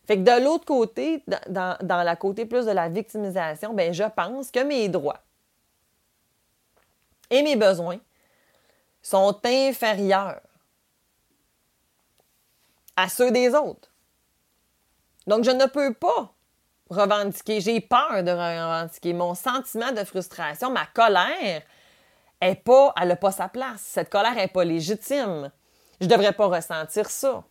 Fait 0.07 0.19
que 0.19 0.23
de 0.23 0.45
l'autre 0.45 0.65
côté, 0.65 1.23
dans, 1.49 1.77
dans, 1.83 2.03
la 2.03 2.17
côté 2.17 2.47
plus 2.47 2.67
de 2.67 2.71
la 2.71 2.89
victimisation, 2.89 3.75
ben 3.75 3.93
je 3.93 4.05
pense 4.05 4.51
que 4.51 4.61
mes 4.61 4.89
droits 4.89 5.21
et 7.31 7.43
mes 7.43 7.57
besoins 7.57 7.99
sont 9.03 9.41
inférieurs 9.45 10.41
à 12.97 13.09
ceux 13.09 13.31
des 13.31 13.55
autres. 13.55 13.91
Donc, 15.27 15.45
je 15.45 15.51
ne 15.51 15.67
peux 15.67 15.93
pas 15.93 16.33
revendiquer. 16.89 17.61
J'ai 17.61 17.81
peur 17.81 18.23
de 18.23 18.31
revendiquer. 18.31 19.13
Mon 19.13 19.35
sentiment 19.35 19.93
de 19.93 20.05
frustration, 20.05 20.71
ma 20.71 20.87
colère, 20.87 21.63
pas, 22.65 22.95
elle 23.01 23.09
n'a 23.09 23.17
pas 23.17 23.33
sa 23.33 23.49
place. 23.49 23.81
Cette 23.81 24.11
colère 24.11 24.35
n'est 24.35 24.49
pas 24.49 24.65
légitime. 24.65 25.51
Je 26.01 26.07
ne 26.07 26.11
devrais 26.11 26.33
pas 26.33 26.47
ressentir 26.47 27.11
ça. 27.11 27.45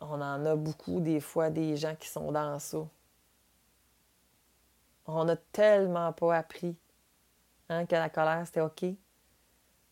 On 0.00 0.20
en 0.20 0.44
a 0.46 0.56
beaucoup 0.56 1.00
des 1.00 1.20
fois 1.20 1.50
des 1.50 1.76
gens 1.76 1.94
qui 1.96 2.08
sont 2.08 2.30
dans 2.30 2.58
ça. 2.58 2.78
On 5.06 5.24
n'a 5.24 5.36
tellement 5.36 6.12
pas 6.12 6.36
appris 6.36 6.76
hein, 7.68 7.86
que 7.86 7.94
la 7.94 8.10
colère, 8.10 8.46
c'était 8.46 8.60
OK 8.60 8.84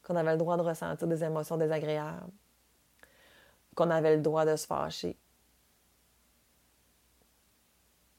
qu'on 0.06 0.14
avait 0.14 0.32
le 0.32 0.38
droit 0.38 0.56
de 0.56 0.62
ressentir 0.62 1.08
des 1.08 1.24
émotions 1.24 1.56
désagréables, 1.56 2.30
qu'on 3.74 3.90
avait 3.90 4.14
le 4.14 4.22
droit 4.22 4.46
de 4.46 4.54
se 4.54 4.66
fâcher. 4.66 5.16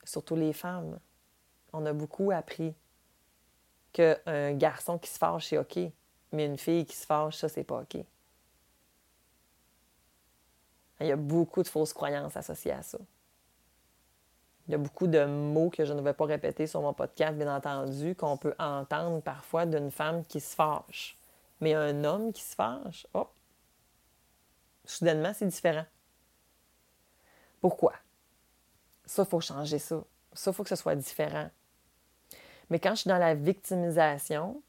Surtout 0.04 0.36
les 0.36 0.52
femmes. 0.52 1.00
On 1.72 1.86
a 1.86 1.94
beaucoup 1.94 2.32
appris 2.32 2.76
qu'un 3.94 4.54
garçon 4.54 4.98
qui 4.98 5.10
se 5.10 5.18
fâche, 5.18 5.48
c'est 5.48 5.58
OK, 5.58 5.80
mais 6.34 6.46
une 6.46 6.58
fille 6.58 6.86
qui 6.86 6.96
se 6.96 7.06
fâche, 7.06 7.38
ça, 7.38 7.48
c'est 7.48 7.64
pas 7.64 7.82
OK. 7.82 8.04
Il 11.00 11.08
y 11.08 11.12
a 11.12 11.16
beaucoup 11.16 11.64
de 11.64 11.68
fausses 11.68 11.94
croyances 11.94 12.36
associées 12.36 12.72
à 12.72 12.82
ça. 12.82 12.98
Il 14.68 14.72
y 14.72 14.76
a 14.76 14.78
beaucoup 14.78 15.08
de 15.08 15.24
mots 15.26 15.70
que 15.70 15.86
je 15.86 15.94
ne 15.94 16.02
vais 16.02 16.14
pas 16.14 16.26
répéter 16.26 16.68
sur 16.68 16.82
mon 16.82 16.94
podcast, 16.94 17.38
bien 17.38 17.56
entendu, 17.56 18.16
qu'on 18.16 18.36
peut 18.36 18.56
entendre 18.60 19.22
parfois 19.22 19.66
d'une 19.66 19.92
femme 19.92 20.26
qui 20.26 20.42
se 20.42 20.56
fâche. 20.56 21.18
Mais 21.62 21.74
un 21.74 22.04
homme 22.04 22.34
qui 22.34 22.44
se 22.44 22.54
fâche, 22.54 23.08
hop, 23.14 23.32
soudainement, 24.86 25.32
c'est 25.34 25.48
différent. 25.48 25.86
Pourquoi? 27.62 27.94
Ça, 29.06 29.24
il 29.24 29.30
faut 29.30 29.40
changer 29.40 29.80
ça. 29.80 30.04
Ça, 30.34 30.52
il 30.52 30.54
faut 30.54 30.64
que 30.64 30.70
ce 30.70 30.76
soit 30.76 30.96
différent. 30.96 31.50
Mais 32.70 32.80
quand 32.80 32.92
je 32.92 33.02
suis 33.02 33.08
dans 33.08 33.18
la 33.18 33.34
victimisation, 33.34 34.62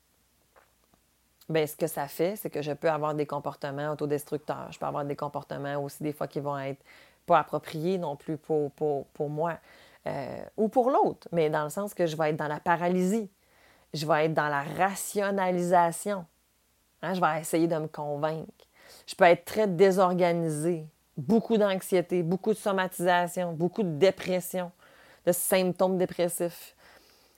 bien, 1.48 1.66
ce 1.66 1.76
que 1.76 1.86
ça 1.86 2.08
fait, 2.08 2.36
c'est 2.36 2.50
que 2.50 2.62
je 2.62 2.72
peux 2.72 2.90
avoir 2.90 3.14
des 3.14 3.26
comportements 3.26 3.92
autodestructeurs. 3.92 4.68
Je 4.70 4.78
peux 4.78 4.86
avoir 4.86 5.04
des 5.04 5.16
comportements 5.16 5.82
aussi, 5.82 6.02
des 6.02 6.12
fois, 6.12 6.28
qui 6.28 6.40
vont 6.40 6.58
être 6.58 6.82
pas 7.26 7.38
appropriés 7.38 7.98
non 7.98 8.16
plus 8.16 8.36
pour, 8.36 8.70
pour, 8.72 9.30
moi 9.30 9.58
euh, 10.06 10.42
ou 10.56 10.68
pour 10.68 10.90
l'autre, 10.90 11.28
mais 11.32 11.50
dans 11.50 11.64
le 11.64 11.70
sens 11.70 11.94
que 11.94 12.06
je 12.06 12.16
vais 12.16 12.30
être 12.30 12.36
dans 12.36 12.48
la 12.48 12.60
paralysie. 12.60 13.30
Je 13.94 14.06
vais 14.06 14.26
être 14.26 14.34
dans 14.34 14.48
la 14.48 14.62
rationalisation. 14.62 16.26
Hein, 17.02 17.14
je 17.14 17.20
vais 17.20 17.40
essayer 17.40 17.66
de 17.66 17.76
me 17.76 17.86
convaincre. 17.86 18.66
Je 19.06 19.14
peux 19.14 19.24
être 19.24 19.44
très 19.44 19.66
désorganisée, 19.66 20.86
beaucoup 21.16 21.56
d'anxiété, 21.56 22.22
beaucoup 22.22 22.52
de 22.52 22.58
somatisation, 22.58 23.52
beaucoup 23.52 23.82
de 23.82 23.96
dépression, 23.96 24.70
de 25.26 25.32
symptômes 25.32 25.98
dépressifs. 25.98 26.74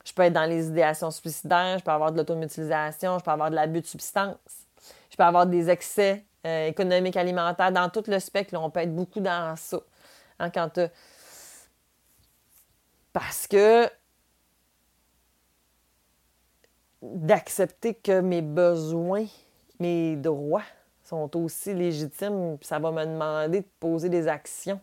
Je 0.05 0.13
peux 0.13 0.23
être 0.23 0.33
dans 0.33 0.47
les 0.49 0.69
idéations 0.69 1.11
suicidaires, 1.11 1.79
je 1.79 1.85
peux 1.85 1.91
avoir 1.91 2.13
de 2.13 2.17
l'automutilisation, 2.17 3.19
je 3.19 3.25
peux 3.25 3.31
avoir 3.31 3.51
de 3.51 3.55
l'abus 3.55 3.83
de 3.83 3.87
substances, 3.87 4.67
je 5.11 5.17
peux 5.17 5.23
avoir 5.23 5.47
des 5.47 5.69
excès 5.69 6.25
euh, 6.47 6.69
économiques 6.69 7.17
alimentaires. 7.17 7.71
Dans 7.71 7.89
tout 7.91 8.05
le 8.07 8.19
spectre, 8.19 8.57
on 8.59 8.71
peut 8.71 8.81
être 8.81 8.95
beaucoup 8.95 9.21
dans 9.21 9.55
ça. 9.57 9.81
Hein, 10.39 10.51
quand 10.51 10.81
Parce 13.13 13.47
que 13.47 13.89
d'accepter 17.03 17.95
que 17.95 18.21
mes 18.21 18.43
besoins 18.43 19.27
mes 19.81 20.15
droits 20.17 20.63
sont 21.03 21.37
aussi 21.37 21.75
légitimes, 21.75 22.59
ça 22.61 22.79
va 22.79 22.93
me 22.93 23.05
demander 23.05 23.63
de 23.63 23.69
poser 23.81 24.09
des 24.09 24.29
actions. 24.29 24.81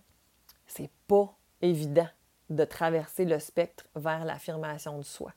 C'est 0.66 0.90
pas 1.08 1.34
évident 1.62 2.10
de 2.50 2.64
traverser 2.64 3.26
le 3.26 3.40
spectre 3.40 3.86
vers 3.96 4.26
l'affirmation 4.26 4.98
de 4.98 5.04
soi. 5.04 5.34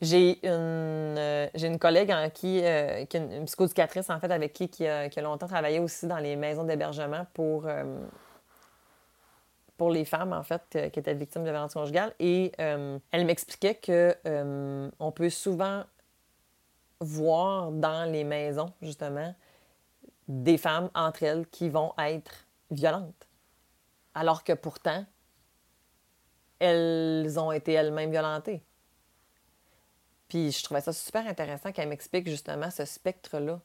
J'ai 0.00 0.44
une, 0.44 1.18
euh, 1.18 1.48
une 1.54 1.78
collègue 1.78 2.10
en 2.10 2.28
qui, 2.28 2.62
euh, 2.64 3.04
qui 3.06 3.16
une, 3.16 3.44
psychoducatrice, 3.46 4.10
en 4.10 4.18
fait, 4.18 4.30
avec 4.30 4.52
qui, 4.52 4.68
qui 4.68 4.86
a, 4.86 5.08
longtemps 5.22 5.46
travaillé 5.46 5.78
aussi 5.78 6.06
dans 6.06 6.18
les 6.18 6.36
maisons 6.36 6.64
d'hébergement 6.64 7.26
pour, 7.32 7.66
euh, 7.66 7.84
pour 9.76 9.90
les 9.90 10.04
femmes, 10.04 10.32
en 10.32 10.42
fait, 10.42 10.90
qui 10.92 10.98
étaient 10.98 11.14
victimes 11.14 11.44
de 11.44 11.50
violence 11.50 11.74
conjugale. 11.74 12.12
Et 12.18 12.52
elle 12.58 13.24
m'expliquait 13.24 13.76
que 13.76 14.14
on 14.98 15.12
peut 15.12 15.30
souvent 15.30 15.84
voir 17.00 17.70
dans 17.70 18.10
les 18.10 18.24
maisons, 18.24 18.72
justement, 18.82 19.34
des 20.28 20.58
femmes 20.58 20.90
entre 20.94 21.22
elles 21.22 21.46
qui 21.46 21.68
vont 21.68 21.92
être 21.98 22.46
violentes. 22.70 23.28
Alors 24.14 24.44
que 24.44 24.52
pourtant, 24.52 25.04
elles 26.64 27.38
ont 27.38 27.52
été 27.52 27.72
elles-mêmes 27.72 28.10
violentées. 28.10 28.62
Puis 30.28 30.52
je 30.52 30.64
trouvais 30.64 30.80
ça 30.80 30.92
super 30.92 31.26
intéressant 31.26 31.72
qu'elle 31.72 31.88
m'explique 31.88 32.28
justement 32.28 32.70
ce 32.70 32.84
spectre-là. 32.84 33.60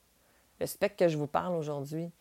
Le 0.60 0.66
spectre 0.66 0.98
que 0.98 1.08
je 1.08 1.18
vous 1.18 1.28
parle 1.28 1.56
aujourd'hui. 1.56 2.12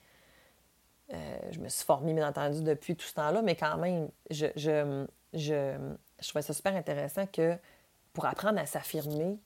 Euh, 1.12 1.38
je 1.50 1.58
me 1.58 1.68
suis 1.68 1.84
formée, 1.84 2.12
bien 2.12 2.28
entendu, 2.28 2.62
depuis 2.62 2.94
tout 2.94 3.06
ce 3.06 3.14
temps-là, 3.14 3.42
mais 3.42 3.56
quand 3.56 3.78
même, 3.78 4.10
je, 4.30 4.46
je, 4.56 5.06
je, 5.32 5.76
je 6.20 6.28
trouvais 6.28 6.42
ça 6.42 6.52
super 6.52 6.76
intéressant 6.76 7.26
que 7.26 7.56
pour 8.12 8.26
apprendre 8.26 8.58
à 8.58 8.66
s'affirmer, 8.66 9.38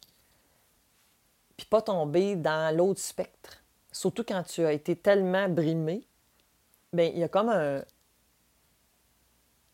puis 1.56 1.66
pas 1.66 1.82
tomber 1.82 2.34
dans 2.34 2.76
l'autre 2.76 3.00
spectre, 3.00 3.62
surtout 3.92 4.24
quand 4.24 4.42
tu 4.42 4.64
as 4.64 4.72
été 4.72 4.96
tellement 4.96 5.48
brimé, 5.48 6.06
bien, 6.92 7.06
il 7.06 7.18
y 7.18 7.22
a 7.22 7.28
comme 7.28 7.48
un, 7.48 7.84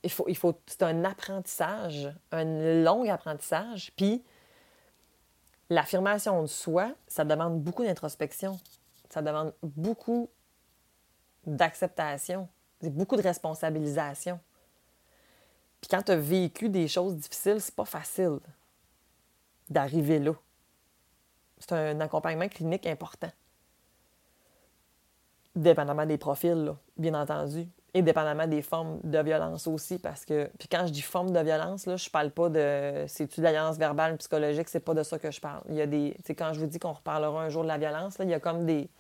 il 0.03 0.11
faut, 0.11 0.25
il 0.29 0.37
faut, 0.37 0.61
c'est 0.67 0.83
un 0.83 1.05
apprentissage, 1.05 2.13
un 2.31 2.83
long 2.83 3.09
apprentissage. 3.11 3.93
Puis 3.97 4.23
l'affirmation 5.71 6.43
de 6.43 6.47
soi, 6.47 6.93
ça 7.07 7.25
demande 7.25 7.61
beaucoup 7.61 7.85
d'introspection. 7.85 8.59
Ça 9.11 9.23
demande 9.23 9.55
beaucoup 9.63 10.29
d'acceptation, 11.47 12.49
beaucoup 12.83 13.17
de 13.17 13.23
responsabilisation. 13.23 14.39
Puis 15.81 15.89
quand 15.89 16.03
tu 16.03 16.13
as 16.13 16.17
vécu 16.17 16.69
des 16.69 16.89
choses 16.89 17.17
difficiles, 17.17 17.61
c'est 17.61 17.75
pas 17.75 17.85
facile 17.85 18.39
d'arriver 19.71 20.19
là. 20.19 20.33
C'est 21.59 21.73
un 21.73 22.01
accompagnement 22.01 22.49
clinique 22.49 22.87
important. 22.87 23.31
Dépendamment 25.57 26.07
des 26.07 26.19
profils, 26.19 26.75
bien 26.97 27.15
entendu 27.15 27.69
et 27.95 28.03
dépendamment 28.03 28.47
des 28.47 28.63
formes 28.63 29.01
de 29.03 29.19
violence 29.19 29.67
aussi, 29.67 29.99
parce 29.99 30.25
que. 30.25 30.51
Puis 30.59 30.69
quand 30.69 30.87
je 30.87 30.93
dis 30.93 31.03
forme 31.03 31.31
de 31.31 31.41
violence, 31.41 31.87
là, 31.87 31.97
je 31.97 32.11
parle 32.11 32.31
pas 32.31 32.49
de. 32.49 33.05
C'est-tu 33.07 33.41
de 33.41 33.45
la 33.45 33.53
violence 33.53 33.79
verbale, 33.79 34.17
psychologique, 34.19 34.69
c'est 34.69 34.81
pas 34.81 34.95
de 34.95 35.03
ça 35.03 35.19
que 35.19 35.31
je 35.31 35.41
parle. 35.41 35.63
Il 35.69 35.75
y 35.75 35.81
a 35.81 35.87
des. 35.87 36.17
Tu 36.25 36.35
quand 36.35 36.53
je 36.53 36.61
vous 36.61 36.67
dis 36.67 36.79
qu'on 36.79 36.93
reparlera 36.93 37.43
un 37.43 37.49
jour 37.49 37.63
de 37.63 37.69
la 37.69 37.79
violence, 37.79 38.19
là, 38.19 38.25
il 38.25 38.31
y 38.31 38.35
a 38.35 38.41
comme 38.41 38.67
des. 38.67 38.91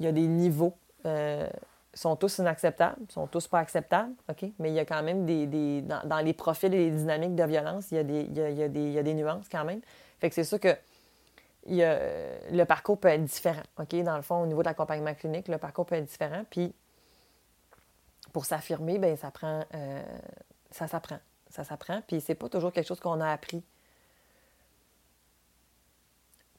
Il 0.00 0.06
y 0.06 0.08
a 0.08 0.12
des 0.12 0.26
niveaux. 0.26 0.76
Euh, 1.06 1.48
sont 1.92 2.16
tous 2.16 2.38
inacceptables, 2.38 2.96
sont 3.08 3.28
tous 3.28 3.46
pas 3.46 3.60
acceptables, 3.60 4.12
OK? 4.28 4.50
Mais 4.58 4.70
il 4.70 4.74
y 4.74 4.80
a 4.80 4.84
quand 4.84 5.02
même 5.02 5.26
des. 5.26 5.46
des 5.46 5.82
dans, 5.82 6.24
les 6.24 6.32
profils 6.32 6.72
et 6.72 6.90
les 6.90 6.90
dynamiques 6.90 7.36
de 7.36 7.44
violence, 7.44 7.92
il 7.92 7.96
y, 7.96 7.98
a 7.98 8.02
des, 8.02 8.20
il, 8.22 8.36
y 8.36 8.40
a, 8.40 8.50
il, 8.50 8.56
y 8.56 8.62
a 8.62 8.68
des, 8.68 8.80
il 8.80 8.92
y 8.92 8.98
a 8.98 9.02
des 9.02 9.14
nuances 9.14 9.48
quand 9.48 9.64
même. 9.64 9.80
Fait 10.20 10.28
que 10.30 10.34
c'est 10.34 10.44
sûr 10.44 10.58
que. 10.58 10.74
Il 11.66 11.76
y 11.76 11.82
a, 11.82 11.98
le 12.50 12.64
parcours 12.64 12.98
peut 12.98 13.08
être 13.08 13.24
différent, 13.24 13.62
OK? 13.78 13.94
Dans 14.02 14.16
le 14.16 14.22
fond, 14.22 14.42
au 14.42 14.46
niveau 14.46 14.62
de 14.62 14.68
l'accompagnement 14.68 15.14
clinique, 15.14 15.48
le 15.48 15.58
parcours 15.58 15.86
peut 15.86 15.94
être 15.94 16.04
différent. 16.04 16.44
Puis 16.50 16.74
pour 18.34 18.46
s'affirmer, 18.46 18.98
ben 18.98 19.16
ça 19.16 19.30
prend, 19.30 19.64
euh, 19.74 20.02
ça 20.72 20.88
s'apprend. 20.88 21.20
Ça 21.50 21.62
s'apprend, 21.62 22.02
puis 22.02 22.20
c'est 22.20 22.34
pas 22.34 22.48
toujours 22.48 22.72
quelque 22.72 22.88
chose 22.88 22.98
qu'on 22.98 23.20
a 23.20 23.30
appris. 23.30 23.62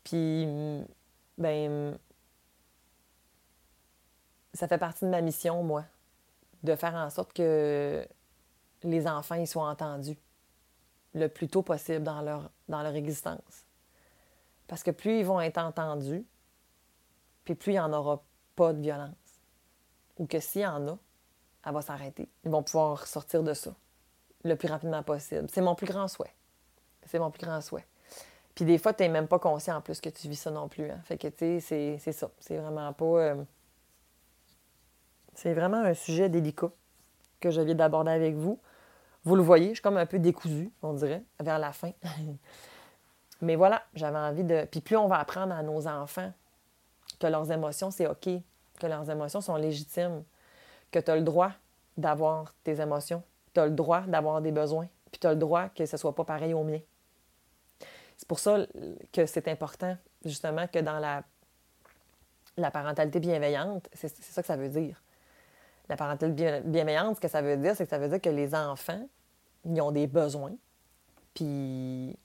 Puis, 0.05 0.47
ben, 1.37 1.99
ça 4.53 4.69
fait 4.69 4.77
partie 4.77 5.03
de 5.03 5.09
ma 5.09 5.19
mission, 5.19 5.63
moi, 5.63 5.83
de 6.63 6.77
faire 6.77 6.95
en 6.95 7.09
sorte 7.09 7.33
que 7.33 8.07
les 8.83 9.05
enfants 9.05 9.35
ils 9.35 9.47
soient 9.47 9.67
entendus 9.67 10.17
le 11.13 11.27
plus 11.27 11.49
tôt 11.49 11.61
possible 11.61 12.03
dans 12.03 12.21
leur, 12.21 12.49
dans 12.69 12.83
leur 12.83 12.95
existence. 12.95 13.65
Parce 14.67 14.81
que 14.81 14.91
plus 14.91 15.19
ils 15.19 15.25
vont 15.25 15.41
être 15.41 15.57
entendus, 15.57 16.25
puis 17.43 17.53
plus 17.53 17.73
il 17.73 17.75
n'y 17.75 17.79
en 17.81 17.91
aura 17.91 18.23
pas 18.55 18.71
de 18.71 18.79
violence. 18.79 19.11
Ou 20.17 20.25
que 20.25 20.39
s'il 20.39 20.61
y 20.61 20.65
en 20.65 20.87
a, 20.87 20.97
elle 21.65 21.73
va 21.73 21.81
s'arrêter. 21.81 22.29
Ils 22.43 22.51
vont 22.51 22.63
pouvoir 22.63 23.07
sortir 23.07 23.43
de 23.43 23.53
ça 23.53 23.73
le 24.43 24.55
plus 24.55 24.67
rapidement 24.67 25.01
possible. 25.03 25.47
C'est 25.51 25.61
mon 25.61 25.75
plus 25.75 25.87
grand 25.87 26.07
souhait. 26.07 26.33
C'est 27.05 27.19
mon 27.19 27.31
plus 27.31 27.45
grand 27.45 27.61
souhait. 27.61 27.85
Puis 28.53 28.63
des 28.63 28.77
fois, 28.77 28.93
tu 28.93 29.03
n'es 29.03 29.09
même 29.09 29.27
pas 29.27 29.39
conscient 29.39 29.75
en 29.75 29.81
plus 29.81 29.99
que 29.99 30.09
tu 30.09 30.29
vis 30.29 30.37
ça 30.37 30.51
non 30.51 30.69
plus. 30.69 30.89
Hein. 30.89 30.99
Fait 31.03 31.17
que, 31.17 31.27
tu 31.27 31.59
sais, 31.59 31.97
c'est 31.99 32.11
ça. 32.11 32.29
C'est 32.39 32.57
vraiment 32.57 32.93
pas. 32.93 33.05
Euh, 33.05 33.43
c'est 35.33 35.53
vraiment 35.53 35.77
un 35.77 35.93
sujet 35.93 36.29
délicat 36.29 36.69
que 37.41 37.51
je 37.51 37.59
viens 37.59 37.75
d'aborder 37.75 38.11
avec 38.11 38.35
vous. 38.35 38.59
Vous 39.25 39.35
le 39.35 39.41
voyez, 39.41 39.69
je 39.69 39.73
suis 39.73 39.81
comme 39.81 39.97
un 39.97 40.05
peu 40.05 40.19
décousue, 40.19 40.71
on 40.81 40.93
dirait, 40.93 41.23
vers 41.41 41.59
la 41.59 41.73
fin. 41.73 41.91
Mais 43.41 43.55
voilà, 43.55 43.83
j'avais 43.93 44.17
envie 44.17 44.43
de. 44.43 44.65
Puis 44.71 44.79
plus 44.79 44.95
on 44.95 45.07
va 45.07 45.19
apprendre 45.19 45.53
à 45.53 45.61
nos 45.61 45.87
enfants 45.87 46.31
que 47.19 47.27
leurs 47.27 47.51
émotions, 47.51 47.91
c'est 47.91 48.07
OK, 48.07 48.29
que 48.79 48.87
leurs 48.87 49.09
émotions 49.09 49.41
sont 49.41 49.55
légitimes, 49.57 50.23
que 50.91 50.99
tu 50.99 51.11
as 51.11 51.15
le 51.15 51.21
droit 51.21 51.51
d'avoir 51.97 52.53
tes 52.63 52.79
émotions, 52.81 53.23
tu 53.53 53.59
as 53.59 53.65
le 53.65 53.71
droit 53.71 54.01
d'avoir 54.01 54.41
des 54.41 54.51
besoins, 54.51 54.87
puis 55.11 55.19
tu 55.19 55.27
as 55.27 55.33
le 55.33 55.39
droit 55.39 55.69
que 55.69 55.85
ce 55.85 55.97
soit 55.97 56.13
pas 56.13 56.25
pareil 56.25 56.53
au 56.53 56.63
mien. 56.63 56.79
C'est 58.17 58.27
pour 58.27 58.39
ça 58.39 58.65
que 59.11 59.25
c'est 59.25 59.47
important, 59.47 59.97
justement, 60.23 60.67
que 60.67 60.79
dans 60.79 60.99
la, 60.99 61.23
parentalité 62.71 63.19
bienveillante, 63.19 63.89
c'est 63.93 64.09
ça 64.09 64.41
que 64.41 64.47
ça 64.47 64.55
veut 64.55 64.69
dire. 64.69 65.01
La 65.89 65.97
parentalité 65.97 66.61
bienveillante, 66.61 67.17
ce 67.17 67.21
que 67.21 67.27
ça 67.27 67.41
veut 67.41 67.57
dire, 67.57 67.75
c'est 67.75 67.83
que 67.83 67.89
ça 67.89 67.99
veut 67.99 68.09
dire 68.09 68.21
que 68.21 68.29
les 68.29 68.55
enfants, 68.55 69.07
ils 69.65 69.81
ont 69.81 69.91
des 69.91 70.07
besoins, 70.07 70.55
puis 71.33 72.11
ils 72.11 72.17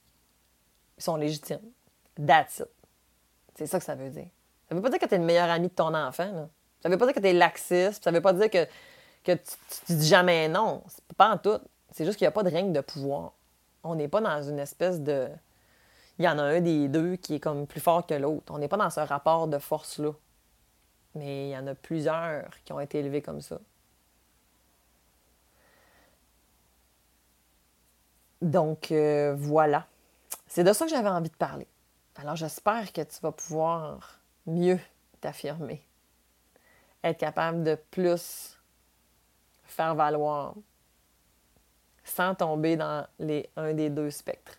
sont 1.03 1.17
légitimes. 1.17 1.71
That's 2.15 2.59
it. 2.59 2.67
C'est 3.55 3.67
ça 3.67 3.79
que 3.79 3.85
ça 3.85 3.95
veut 3.95 4.09
dire. 4.09 4.29
Ça 4.69 4.75
veut 4.75 4.81
pas 4.81 4.89
dire 4.89 4.99
que 4.99 5.05
tu 5.05 5.15
es 5.15 5.17
le 5.17 5.25
meilleur 5.25 5.49
ami 5.49 5.67
de 5.67 5.73
ton 5.73 5.93
enfant. 5.93 6.31
Là. 6.31 6.49
Ça 6.81 6.89
veut 6.89 6.97
pas 6.97 7.05
dire 7.05 7.15
que 7.15 7.19
tu 7.19 7.27
es 7.27 7.33
laxiste, 7.33 8.03
ça 8.03 8.11
veut 8.11 8.21
pas 8.21 8.33
dire 8.33 8.49
que, 8.49 8.65
que 9.23 9.33
tu, 9.33 9.93
dis 9.93 10.07
jamais 10.07 10.47
non. 10.47 10.83
Pas 11.15 11.29
en 11.29 11.37
tout. 11.37 11.59
C'est 11.91 12.05
juste 12.05 12.17
qu'il 12.17 12.25
n'y 12.25 12.29
a 12.29 12.31
pas 12.31 12.43
de 12.43 12.49
règne 12.49 12.73
de 12.73 12.81
pouvoir. 12.81 13.33
On 13.83 13.95
n'est 13.95 14.07
pas 14.07 14.21
dans 14.21 14.41
une 14.41 14.59
espèce 14.59 14.99
de. 14.99 15.29
Il 16.17 16.25
y 16.25 16.27
en 16.27 16.37
a 16.39 16.43
un 16.43 16.61
des 16.61 16.87
deux 16.87 17.15
qui 17.15 17.35
est 17.35 17.39
comme 17.39 17.67
plus 17.67 17.79
fort 17.79 18.05
que 18.05 18.13
l'autre. 18.13 18.53
On 18.53 18.57
n'est 18.57 18.67
pas 18.67 18.77
dans 18.77 18.89
ce 18.89 18.99
rapport 18.99 19.47
de 19.47 19.57
force-là. 19.59 20.11
Mais 21.15 21.49
il 21.49 21.51
y 21.51 21.57
en 21.57 21.67
a 21.67 21.75
plusieurs 21.75 22.49
qui 22.63 22.73
ont 22.73 22.79
été 22.79 22.99
élevés 22.99 23.21
comme 23.21 23.41
ça. 23.41 23.59
Donc, 28.41 28.91
euh, 28.91 29.35
voilà. 29.37 29.85
C'est 30.47 30.63
de 30.63 30.73
ça 30.73 30.85
que 30.85 30.91
j'avais 30.91 31.09
envie 31.09 31.29
de 31.29 31.35
parler. 31.35 31.67
Alors, 32.15 32.35
j'espère 32.35 32.91
que 32.91 33.01
tu 33.01 33.19
vas 33.21 33.31
pouvoir 33.31 34.19
mieux 34.45 34.79
t'affirmer 35.21 35.85
être 37.03 37.17
capable 37.17 37.63
de 37.63 37.75
plus 37.89 38.57
faire 39.63 39.95
valoir 39.95 40.55
sans 42.03 42.35
tomber 42.35 42.75
dans 42.75 43.05
les, 43.19 43.49
un 43.55 43.73
des 43.73 43.89
deux 43.89 44.09
spectres. 44.09 44.57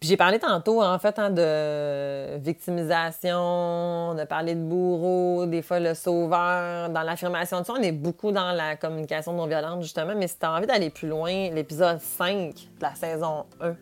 j'ai 0.00 0.16
parlé 0.16 0.38
tantôt, 0.38 0.82
en 0.82 0.98
fait, 0.98 1.18
hein, 1.18 1.30
de 1.30 2.38
victimisation, 2.38 4.14
de 4.14 4.24
parler 4.24 4.54
de 4.54 4.62
bourreau, 4.62 5.46
des 5.46 5.62
fois 5.62 5.78
le 5.78 5.94
sauveur. 5.94 6.90
Dans 6.90 7.02
l'affirmation 7.02 7.60
de 7.60 7.66
soi, 7.66 7.76
on 7.78 7.82
est 7.82 7.92
beaucoup 7.92 8.32
dans 8.32 8.52
la 8.52 8.76
communication 8.76 9.32
non 9.32 9.46
violente, 9.46 9.82
justement, 9.82 10.14
mais 10.16 10.26
si 10.28 10.38
tu 10.38 10.46
as 10.46 10.52
envie 10.52 10.66
d'aller 10.66 10.90
plus 10.90 11.08
loin, 11.08 11.50
l'épisode 11.50 12.00
5 12.00 12.54
de 12.54 12.82
la 12.82 12.94
saison 12.94 13.44
1, 13.60 13.76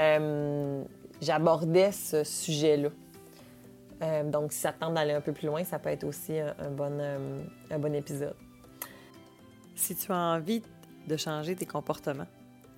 euh, 0.00 0.82
j'abordais 1.20 1.92
ce 1.92 2.24
sujet-là. 2.24 2.88
Euh, 4.04 4.22
donc, 4.22 4.52
si 4.52 4.58
ça 4.58 4.72
tente 4.72 4.94
d'aller 4.94 5.12
un 5.12 5.20
peu 5.20 5.32
plus 5.32 5.46
loin, 5.46 5.64
ça 5.64 5.78
peut 5.78 5.88
être 5.88 6.04
aussi 6.04 6.38
un, 6.38 6.70
bon, 6.70 6.98
euh, 7.00 7.42
un 7.70 7.78
bon 7.78 7.94
épisode. 7.94 8.36
Si 9.74 9.96
tu 9.96 10.12
as 10.12 10.16
envie 10.16 10.62
de 11.06 11.16
changer 11.16 11.56
tes 11.56 11.66
comportements, 11.66 12.26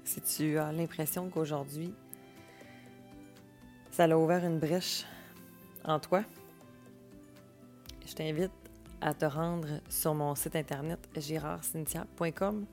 si 0.05 0.21
tu 0.21 0.59
as 0.59 0.71
l'impression 0.73 1.29
qu'aujourd'hui, 1.29 1.93
ça 3.91 4.05
a 4.05 4.17
ouvert 4.17 4.45
une 4.45 4.59
brèche 4.59 5.05
en 5.85 5.99
toi, 5.99 6.23
je 8.07 8.15
t'invite 8.15 8.53
à 9.01 9.15
te 9.15 9.25
rendre 9.25 9.81
sur 9.89 10.15
mon 10.15 10.35
site 10.35 10.57
internet 10.57 11.01
girardcynthia.com, 11.17 12.67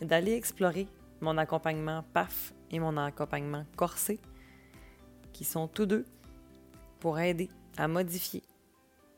d'aller 0.00 0.32
explorer 0.32 0.86
mon 1.20 1.38
accompagnement 1.38 2.04
PAF 2.12 2.52
et 2.70 2.78
mon 2.78 2.96
accompagnement 2.96 3.64
corsé, 3.76 4.20
qui 5.32 5.44
sont 5.44 5.66
tous 5.66 5.86
deux 5.86 6.04
pour 7.04 7.18
aider 7.18 7.50
à 7.76 7.86
modifier 7.86 8.42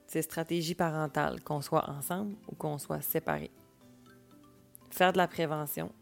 ces 0.09 0.21
stratégies 0.21 0.75
parentales, 0.75 1.41
qu'on 1.45 1.63
soit 1.63 1.89
ensemble 1.89 2.35
ou 2.49 2.57
qu'on 2.57 2.79
soit 2.79 3.01
séparés. 3.01 3.53
Faire 4.91 5.13
de 5.13 5.19
la 5.19 5.29
prévention, 5.29 5.93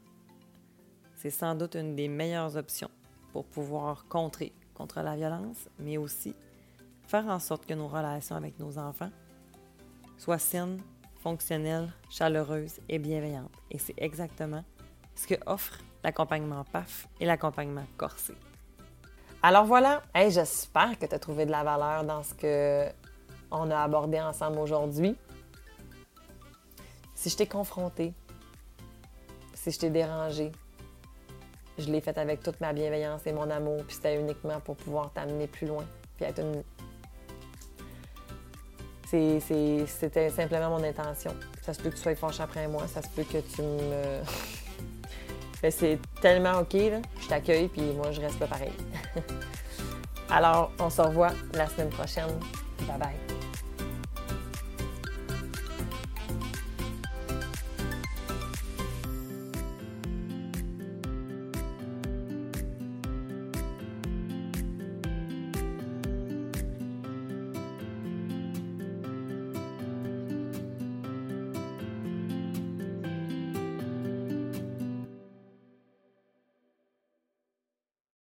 c'est 1.14 1.28
sans 1.28 1.54
doute 1.54 1.74
une 1.74 1.94
des 1.94 2.08
meilleures 2.08 2.56
options 2.56 2.88
pour 3.34 3.44
pouvoir 3.44 4.06
contrer 4.08 4.54
contre 4.72 5.02
la 5.02 5.14
violence, 5.14 5.68
mais 5.78 5.98
aussi 5.98 6.34
faire 7.06 7.26
en 7.26 7.38
sorte 7.38 7.66
que 7.66 7.74
nos 7.74 7.88
relations 7.88 8.36
avec 8.36 8.58
nos 8.58 8.78
enfants 8.78 9.10
soient 10.16 10.38
saines, 10.38 10.80
fonctionnelles, 11.20 11.92
chaleureuses 12.08 12.80
et 12.88 12.98
bienveillantes. 12.98 13.52
Et 13.70 13.76
c'est 13.76 13.98
exactement 13.98 14.64
ce 15.14 15.26
que 15.26 15.34
offre 15.44 15.80
l'accompagnement 16.02 16.64
PAF 16.64 17.08
et 17.20 17.26
l'accompagnement 17.26 17.84
corsé. 17.98 18.32
Alors 19.46 19.66
voilà, 19.66 20.00
j'espère 20.30 20.98
que 20.98 21.04
tu 21.04 21.14
as 21.14 21.18
trouvé 21.18 21.44
de 21.44 21.50
la 21.50 21.62
valeur 21.62 22.02
dans 22.04 22.22
ce 22.22 22.32
que 22.32 22.86
on 23.50 23.70
a 23.70 23.78
abordé 23.78 24.18
ensemble 24.18 24.58
aujourd'hui. 24.58 25.18
Si 27.14 27.28
je 27.28 27.36
t'ai 27.36 27.46
confronté, 27.46 28.14
si 29.52 29.70
je 29.70 29.80
t'ai 29.80 29.90
dérangé, 29.90 30.50
je 31.76 31.90
l'ai 31.90 32.00
fait 32.00 32.16
avec 32.16 32.42
toute 32.42 32.58
ma 32.62 32.72
bienveillance 32.72 33.26
et 33.26 33.34
mon 33.34 33.50
amour, 33.50 33.84
puis 33.86 33.96
c'était 33.96 34.18
uniquement 34.18 34.60
pour 34.60 34.76
pouvoir 34.76 35.12
t'amener 35.12 35.46
plus 35.46 35.66
loin, 35.66 35.84
puis. 36.16 36.26
C'était 39.86 40.30
simplement 40.30 40.70
mon 40.70 40.82
intention. 40.82 41.36
Ça 41.60 41.74
se 41.74 41.82
peut 41.82 41.90
que 41.90 41.96
tu 41.96 42.00
sois 42.00 42.16
fâché 42.16 42.42
après 42.42 42.66
moi, 42.66 42.88
ça 42.88 43.02
se 43.02 43.08
peut 43.08 43.24
que 43.24 43.38
tu 43.54 43.60
me... 43.60 44.22
c'est 45.70 45.98
tellement 46.22 46.60
OK, 46.60 46.72
là. 46.72 47.02
je 47.20 47.28
t'accueille, 47.28 47.68
puis 47.68 47.92
moi, 47.92 48.10
je 48.10 48.22
reste 48.22 48.38
pas 48.38 48.46
pareil. 48.46 48.72
Alors, 50.30 50.72
on 50.78 50.90
se 50.90 51.02
revoit 51.02 51.32
la 51.54 51.68
semaine 51.68 51.90
prochaine. 51.90 52.30
Bye 52.86 52.98
bye. 52.98 53.33